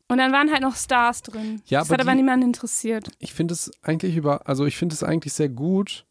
[0.06, 1.62] und dann waren halt noch Stars drin.
[1.66, 3.08] Ja, das aber hat aber niemanden interessiert.
[3.18, 6.06] Ich finde es eigentlich über, also ich finde es eigentlich sehr gut,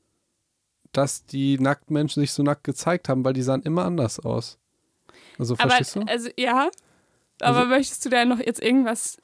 [0.91, 4.57] dass die nackten Menschen sich so nackt gezeigt haben, weil die sahen immer anders aus.
[5.37, 6.11] Also verstehst aber, du?
[6.11, 6.69] Also ja.
[7.41, 9.17] Aber also, möchtest du da noch jetzt irgendwas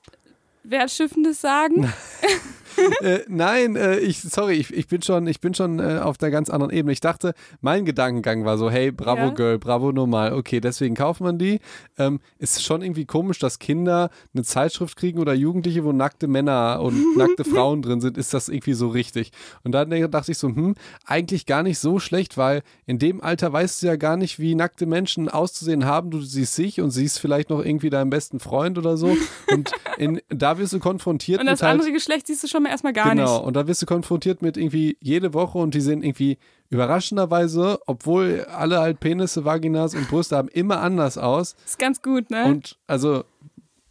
[0.63, 1.93] Wertschiffendes sagen?
[3.01, 6.31] äh, nein, äh, ich, sorry, ich, ich bin schon, ich bin schon äh, auf der
[6.31, 6.91] ganz anderen Ebene.
[6.93, 9.29] Ich dachte, mein Gedankengang war so, hey, bravo ja.
[9.29, 11.59] Girl, bravo normal, okay, deswegen kauft man die.
[11.97, 16.79] Ähm, ist schon irgendwie komisch, dass Kinder eine Zeitschrift kriegen oder Jugendliche, wo nackte Männer
[16.81, 19.31] und nackte Frauen drin sind, ist das irgendwie so richtig.
[19.63, 23.51] Und dann dachte ich so, hm, eigentlich gar nicht so schlecht, weil in dem Alter
[23.51, 26.11] weißt du ja gar nicht, wie nackte Menschen auszusehen haben.
[26.11, 29.15] Du siehst sich und siehst vielleicht noch irgendwie deinen besten Freund oder so.
[29.51, 31.39] Und in, da wirst du konfrontiert.
[31.39, 33.31] Und das mit andere halt, Geschlecht siehst du schon mal erstmal gar genau, nicht.
[33.31, 36.37] Genau, und da wirst du konfrontiert mit irgendwie jede Woche und die sind irgendwie
[36.69, 41.55] überraschenderweise, obwohl alle halt Penisse, Vaginas und Brüste haben, immer anders aus.
[41.65, 42.45] Ist ganz gut, ne?
[42.45, 43.23] Und also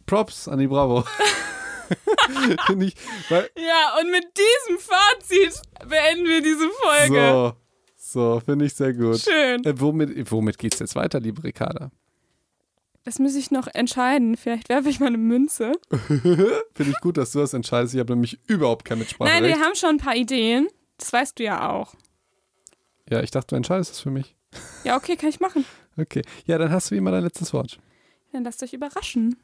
[0.05, 1.03] Props an die Bravo.
[2.79, 2.95] ich,
[3.29, 7.55] weil, ja, und mit diesem Fazit beenden wir diese Folge.
[7.97, 9.19] So, so finde ich sehr gut.
[9.19, 9.63] Schön.
[9.65, 11.91] Äh, womit womit geht es jetzt weiter, liebe Ricarda?
[13.07, 14.35] Das muss ich noch entscheiden.
[14.35, 15.71] Vielleicht werfe ich mal eine Münze.
[16.09, 17.93] Finde ich gut, dass du das entscheidest.
[17.93, 19.29] Ich habe nämlich überhaupt keine Mitsprache.
[19.29, 20.67] Nein, wir haben schon ein paar Ideen.
[20.97, 21.95] Das weißt du ja auch.
[23.09, 24.35] Ja, ich dachte, du entscheidest es für mich.
[24.83, 25.63] Ja, okay, kann ich machen.
[25.99, 26.21] Okay.
[26.45, 27.79] Ja, dann hast du wie immer dein letztes Wort.
[28.31, 29.35] Dann lasst euch überraschen.